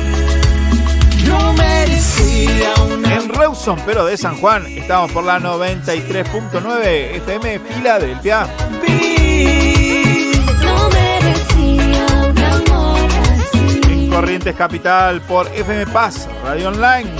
En 3.04 3.28
Rawson, 3.28 3.78
pero 3.86 4.04
de 4.04 4.16
San 4.16 4.36
Juan, 4.38 4.66
estamos 4.66 5.12
por 5.12 5.22
la 5.22 5.38
93.9 5.38 6.86
FM 7.18 7.60
Filadelfia. 7.60 8.48
En 13.84 14.10
Corrientes 14.10 14.56
Capital 14.56 15.20
por 15.20 15.46
FM 15.54 15.86
Paz, 15.86 16.28
Radio 16.42 16.68
Online. 16.68 17.10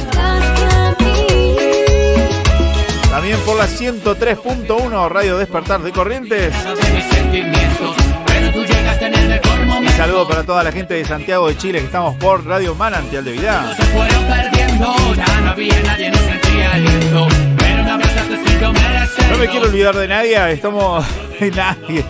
También 3.11 3.39
por 3.47 3.57
la 3.57 3.69
103.1 3.69 5.09
Radio 5.09 5.39
Despertar 5.39 5.81
de 5.83 5.93
Corrientes. 5.93 6.53
Saludo 10.07 10.29
para 10.29 10.43
toda 10.43 10.63
la 10.63 10.71
gente 10.71 10.93
de 10.93 11.03
Santiago 11.07 11.49
de 11.49 11.57
Chile 11.57 11.79
que 11.79 11.87
estamos 11.87 12.15
por 12.17 12.45
Radio 12.45 12.75
Manantial 12.75 13.25
de 13.25 13.33
Vida. 13.33 13.75
Se 13.75 13.83
fueron 13.85 14.25
perdiendo, 14.27 14.95
ya 15.15 15.41
no 15.41 15.51
había 15.51 15.83
nadie, 15.83 16.11
no 16.11 16.19
sentía 16.19 16.73
aliento. 16.73 17.27
Pero 17.57 17.85
me 17.85 17.91
abrazaste 17.91 18.37
sin 18.45 18.61
yo 18.61 18.73
merecerlo. 18.75 19.33
No 19.33 19.39
me 19.39 19.49
quiero 19.49 19.67
olvidar 19.67 19.97
de 19.97 20.09
nadie, 20.09 20.53
estamos 20.53 21.07
de 21.41 21.51
nadie. 21.53 22.05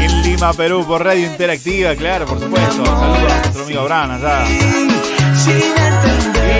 En 0.00 0.22
Lima, 0.24 0.52
Perú, 0.54 0.84
por 0.84 1.04
Radio 1.04 1.24
Interactiva, 1.24 1.94
claro, 1.94 2.26
por 2.26 2.40
supuesto. 2.40 2.84
Saludos 2.84 3.32
a 3.32 3.38
nuestro 3.38 3.62
amigo 3.62 3.84
Bran 3.84 4.10
allá. 4.10 4.44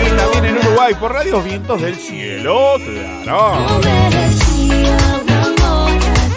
Y 0.07 0.11
también 0.16 0.44
en 0.44 0.59
Uruguay, 0.59 0.94
por 0.94 1.14
Radio 1.14 1.42
Vientos 1.42 1.82
del 1.82 1.96
Cielo, 1.96 2.76
claro. 3.24 3.80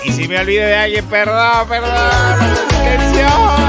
Y 0.04 0.12
Si 0.12 0.28
me 0.28 0.40
olvido 0.40 0.66
de 0.66 0.76
alguien, 0.76 1.06
perdón, 1.06 1.68
perdón. 1.70 1.92
Atención. 1.92 3.67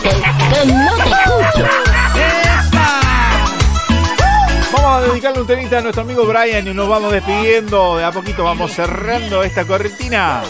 Fuerte, 0.00 0.22
que 0.50 0.66
no 0.72 0.96
te 0.96 1.10
escucho. 1.10 1.68
Vamos 4.72 4.90
a 4.92 5.00
dedicarle 5.02 5.40
un 5.40 5.46
temita 5.46 5.78
a 5.78 5.80
nuestro 5.80 6.02
amigo 6.02 6.26
Brian 6.26 6.66
y 6.66 6.74
nos 6.74 6.88
vamos 6.88 7.12
despidiendo. 7.12 7.96
De 7.96 8.04
a 8.04 8.12
poquito 8.12 8.44
vamos 8.44 8.72
cerrando 8.72 9.42
esta 9.42 9.64
correntina. 9.64 10.42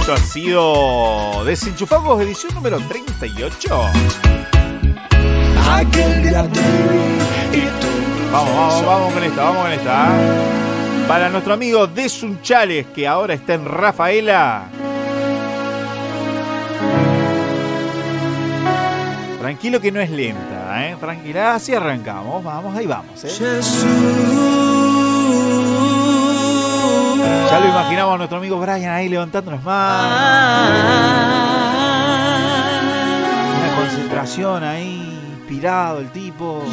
Esto 0.00 0.12
ha 0.12 0.18
sido 0.18 1.44
Desenchufados, 1.44 2.20
edición 2.20 2.54
número 2.54 2.78
38. 2.78 3.90
Aquel 5.70 6.22
día 6.22 6.42
te 6.42 6.60
vi 6.60 7.58
y 7.58 7.62
tú 7.62 8.04
Vamos, 8.30 8.52
vamos, 8.52 8.84
vamos 8.84 9.14
con 9.14 9.22
esta, 9.22 9.44
vamos 9.44 9.62
con 9.62 9.72
esta. 9.72 10.08
¿eh? 10.08 10.64
Para 11.06 11.28
nuestro 11.28 11.54
amigo 11.54 11.86
Desunchales, 11.86 12.86
que 12.86 13.06
ahora 13.06 13.34
está 13.34 13.54
en 13.54 13.64
Rafaela. 13.64 14.64
Tranquilo 19.44 19.78
que 19.78 19.92
no 19.92 20.00
es 20.00 20.08
lenta, 20.08 20.86
¿eh? 20.88 20.96
Tranquila, 20.98 21.54
así 21.56 21.74
arrancamos. 21.74 22.42
Vamos, 22.42 22.74
ahí 22.74 22.86
vamos, 22.86 23.22
¿eh? 23.24 23.28
Ya 27.50 27.60
lo 27.60 27.68
imaginamos 27.68 28.14
a 28.14 28.16
nuestro 28.16 28.38
amigo 28.38 28.58
Brian 28.58 28.90
ahí 28.94 29.10
levantando 29.10 29.50
las 29.50 29.62
manos. 29.62 30.18
Una 33.58 33.76
concentración 33.76 34.64
ahí, 34.64 35.20
inspirado 35.38 35.98
el 36.00 36.08
tipo. 36.10 36.64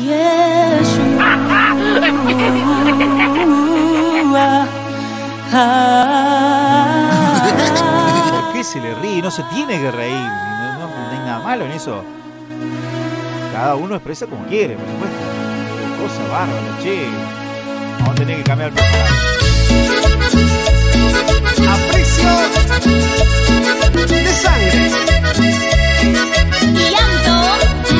¿Por 8.31 8.53
qué 8.53 8.63
se 8.63 8.79
le 8.79 8.95
ríe? 8.95 9.21
No 9.21 9.31
se 9.31 9.43
tiene 9.43 9.79
que 9.79 9.91
reír. 9.91 10.15
No, 10.15 10.79
no- 10.79 10.87
no 10.87 11.11
hay 11.11 11.19
nada 11.19 11.39
malo 11.43 11.65
en 11.65 11.71
eso. 11.71 12.03
Cada 13.51 13.75
uno 13.75 13.95
expresa 13.95 14.25
como 14.27 14.45
quiere, 14.47 14.75
por 14.75 14.85
supuesto. 14.85 15.17
Cosa 16.01 16.23
bárbara, 16.31 16.79
che. 16.81 17.05
Vamos 17.99 18.09
a 18.09 18.15
tener 18.15 18.37
que 18.37 18.43
cambiar 18.43 18.69
el 18.69 18.75
personaje. 18.75 19.11
Aprecio 21.69 22.29
de 24.07 24.33
sangre. 24.33 24.91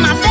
Matei. 0.02 0.31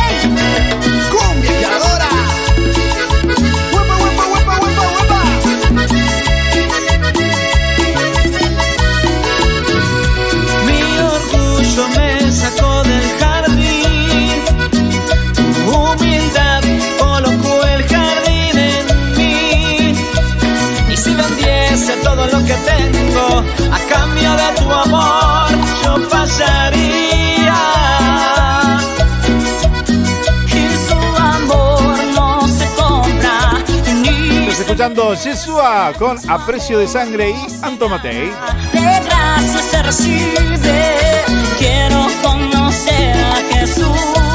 escuchando 34.81 35.13
Yeshua 35.13 35.93
con 35.99 36.17
Aprecio 36.27 36.79
de 36.79 36.87
Sangre 36.87 37.29
y 37.29 37.63
Antomatei. 37.63 38.31
de 38.73 39.05
gracia 39.05 39.61
se 39.69 39.83
recibe. 39.83 41.23
Quiero 41.59 42.07
conocer 42.23 43.15
a 43.15 43.35
Jesús. 43.53 44.30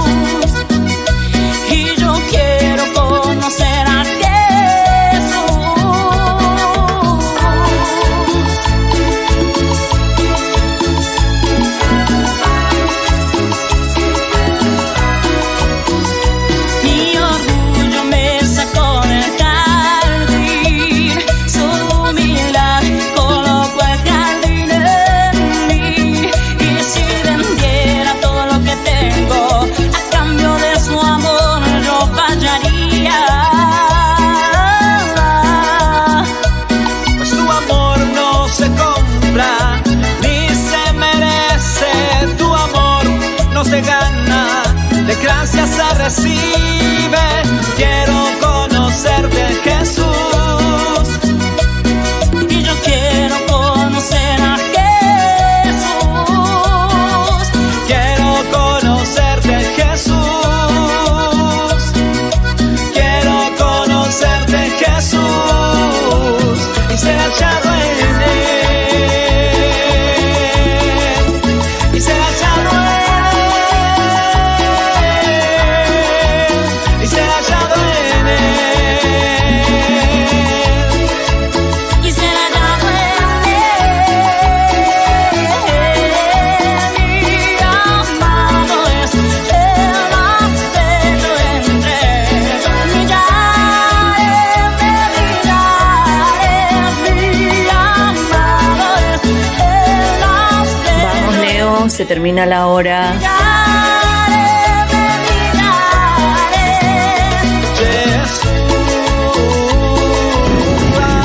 Termina 102.26 102.44
la 102.44 102.66
hora. 102.66 103.12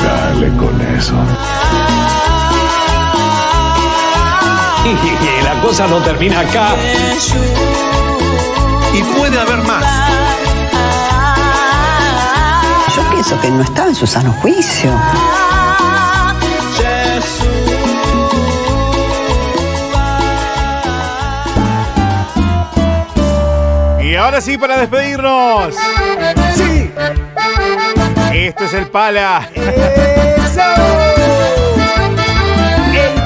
Dale 0.04 0.56
con 0.56 0.80
eso. 0.96 1.14
Y 4.84 5.44
la 5.44 5.60
cosa 5.60 5.86
no 5.88 5.98
termina 6.02 6.40
acá. 6.40 6.68
Y 8.94 9.02
puede 9.02 9.40
haber 9.40 9.58
más. 9.62 9.84
Yo 12.94 13.02
pienso 13.10 13.40
que 13.40 13.50
no 13.50 13.62
estaba 13.62 13.88
en 13.88 13.94
su 13.96 14.06
sano 14.06 14.32
juicio. 14.34 14.92
Ahora 24.22 24.40
sí, 24.40 24.56
para 24.56 24.78
despedirnos. 24.78 25.74
¡Sí! 26.54 26.90
Esto 28.32 28.64
es 28.64 28.74
el 28.74 28.86
Pala. 28.86 29.48
El 29.54 29.64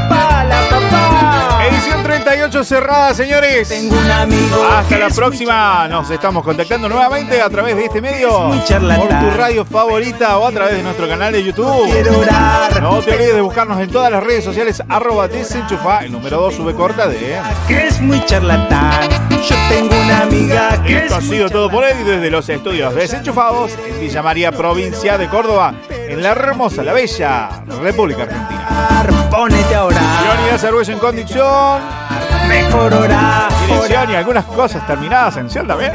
pala, 0.09 0.61
papá. 0.71 1.67
Edición 1.69 2.03
38 2.03 2.65
cerrada, 2.65 3.15
señores. 3.15 3.69
Tengo 3.69 3.97
un 3.97 4.11
amigo. 4.11 4.65
Hasta 4.73 4.99
la 4.99 5.09
próxima. 5.11 5.87
Nos 5.89 6.11
estamos 6.11 6.43
contactando 6.43 6.89
nuevamente 6.89 7.43
a 7.43 7.51
través 7.51 7.77
de 7.77 7.85
este 7.85 8.01
medio. 8.01 8.31
Por 8.49 9.09
tu 9.09 9.31
radio 9.37 9.65
favorita 9.65 10.39
o 10.39 10.47
a 10.47 10.53
través 10.53 10.77
de 10.77 10.83
nuestro 10.83 11.07
canal 11.09 11.33
de 11.33 11.45
YouTube. 11.45 11.91
Quiero 11.91 12.19
orar. 12.19 12.83
No 12.83 13.03
te 13.03 13.13
olvides 13.13 13.35
de 13.35 13.41
buscarnos 13.43 13.79
en 13.81 13.91
todas 13.91 14.11
las 14.11 14.23
redes 14.23 14.45
sociales. 14.45 14.83
Arroba 14.89 15.29
desenchufa. 15.29 16.05
El 16.05 16.13
número 16.13 16.41
2 16.41 16.55
sube 16.55 16.75
corta 16.75 17.07
de. 17.07 17.39
Que 17.69 17.87
es 17.87 18.01
muy 18.01 18.25
charlatán. 18.25 19.36
Yo 19.49 19.57
tengo 19.69 19.95
una 20.01 20.23
amiga 20.23 20.83
que 20.83 20.99
Esto 20.99 21.17
ha 21.17 21.21
sido 21.21 21.49
todo 21.49 21.71
por 21.71 21.85
hoy 21.85 21.93
desde 22.05 22.31
los 22.31 22.49
estudios 22.49 22.95
desenchufados 22.95 23.73
en 23.87 24.01
Villa 24.01 24.23
María, 24.23 24.51
provincia 24.51 25.17
de 25.17 25.29
Córdoba. 25.29 25.75
en 25.89 26.23
la 26.23 26.31
hermosa, 26.31 26.83
la 26.83 26.93
bella 26.93 27.49
República 27.81 28.25
Argentina. 28.25 29.07
Ponete 29.31 29.75
a 29.75 29.85
orar. 29.85 30.03
Leonidas 30.23 30.61
Cerveza 30.61 30.93
en 30.93 30.99
conducción. 30.99 31.81
Mejor 32.49 32.95
orar. 32.95 33.53
Dirección 33.67 34.11
y 34.11 34.15
algunas 34.17 34.45
cosas 34.47 34.87
terminadas 34.87 35.37
en 35.37 35.51
cielo 35.51 35.69
también. 35.69 35.93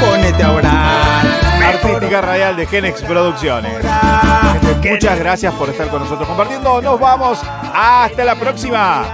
Ponete 0.00 0.42
a 0.42 0.52
orar. 0.52 1.26
Artística 1.68 2.20
Radial 2.20 2.56
de 2.56 2.66
Genex 2.66 3.02
Producciones. 3.02 3.84
Muchas 4.90 5.18
gracias 5.18 5.54
por 5.54 5.68
estar 5.68 5.88
con 5.88 6.02
nosotros 6.02 6.26
compartiendo. 6.26 6.80
Nos 6.82 6.98
vamos. 6.98 7.40
Hasta 7.74 8.24
la 8.24 8.34
próxima. 8.34 9.04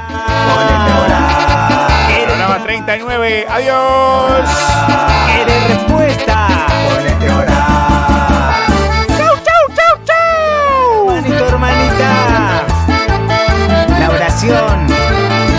Programa 2.55 2.62
39. 2.62 3.46
Adiós. 3.50 4.48
¿Quieres 5.26 5.68
respuesta? 5.68 6.48
Ponete 6.88 7.28
a 7.28 7.36
orar. 7.36 8.66
Chau, 9.09 9.34
chau, 9.44 9.64
chau, 9.76 9.94
chau. 10.07 11.11
Hermanito, 11.11 11.46
hermanita. 11.48 12.64
La 13.98 14.11
oración 14.11 14.86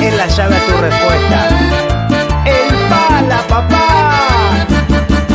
es 0.01 0.13
la 0.13 0.27
llave 0.27 0.55
a 0.55 0.65
tu 0.65 0.77
respuesta. 0.77 1.49
El 2.45 2.75
pala, 2.89 3.41
papá. 3.49 4.65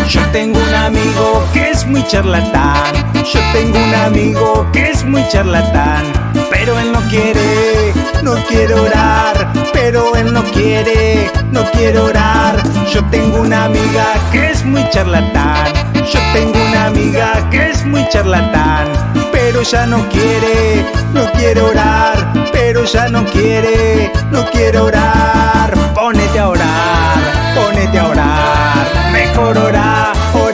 Yo 0.09 0.23
tengo 0.33 0.59
un 0.59 0.75
amigo 0.75 1.45
que 1.53 1.71
es 1.71 1.87
muy 1.87 2.07
charlatán. 2.07 3.13
Yo 3.15 3.41
tengo 3.53 3.79
un 3.79 3.95
amigo 3.95 4.67
que 4.73 4.91
es 4.91 5.05
muy 5.05 5.27
charlatán. 5.29 6.05
Pero 6.51 6.79
él 6.79 6.91
no 6.93 7.01
quiere, 7.11 7.90
no 8.23 8.35
quiere 8.47 8.75
orar. 8.75 9.53
Pero 9.73 10.15
él 10.17 10.33
no 10.33 10.43
quiere, 10.45 11.31
no 11.51 11.65
quiere 11.71 11.99
orar. 11.99 12.63
Yo 12.93 13.05
tengo 13.07 13.41
una 13.41 13.65
amiga 13.65 14.07
que 14.33 14.51
es 14.51 14.65
muy 14.65 14.89
charlatán. 14.91 15.73
Yo 15.95 16.21
tengo 16.33 16.59
una 16.69 16.87
amiga 16.87 17.49
que 17.51 17.71
es 17.71 17.85
muy 17.87 18.07
charlatán. 18.09 18.89
Pero 19.33 19.63
ya 19.63 19.87
no 19.87 20.09
quiere, 20.09 20.87
no 21.13 21.31
quiere 21.33 21.61
orar. 21.61 22.33
Pero 22.53 22.85
ya 22.85 23.09
no 23.09 23.25
quiere, 23.27 24.13
no 24.31 24.45
quiere 24.51 24.79
orar. 24.79 25.75
Pónete 25.95 26.39
a 26.39 26.49
orar, 26.49 27.19
ponete 27.55 27.99
a 27.99 28.07
orar. 28.07 29.13
Mejor 29.13 29.59
orar, 29.59 30.13
orar. 30.35 30.50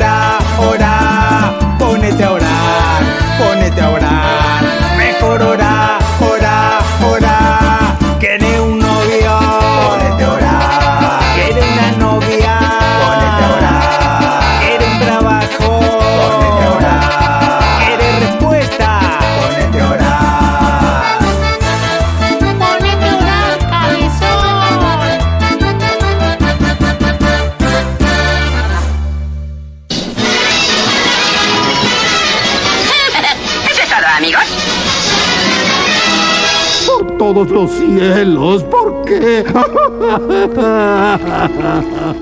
Los 37.44 37.70
cielos, 37.70 38.64
¿por 38.64 39.04
qué? 39.04 39.44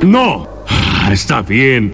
No. 0.03 0.55
Está 1.11 1.43
bien. 1.43 1.93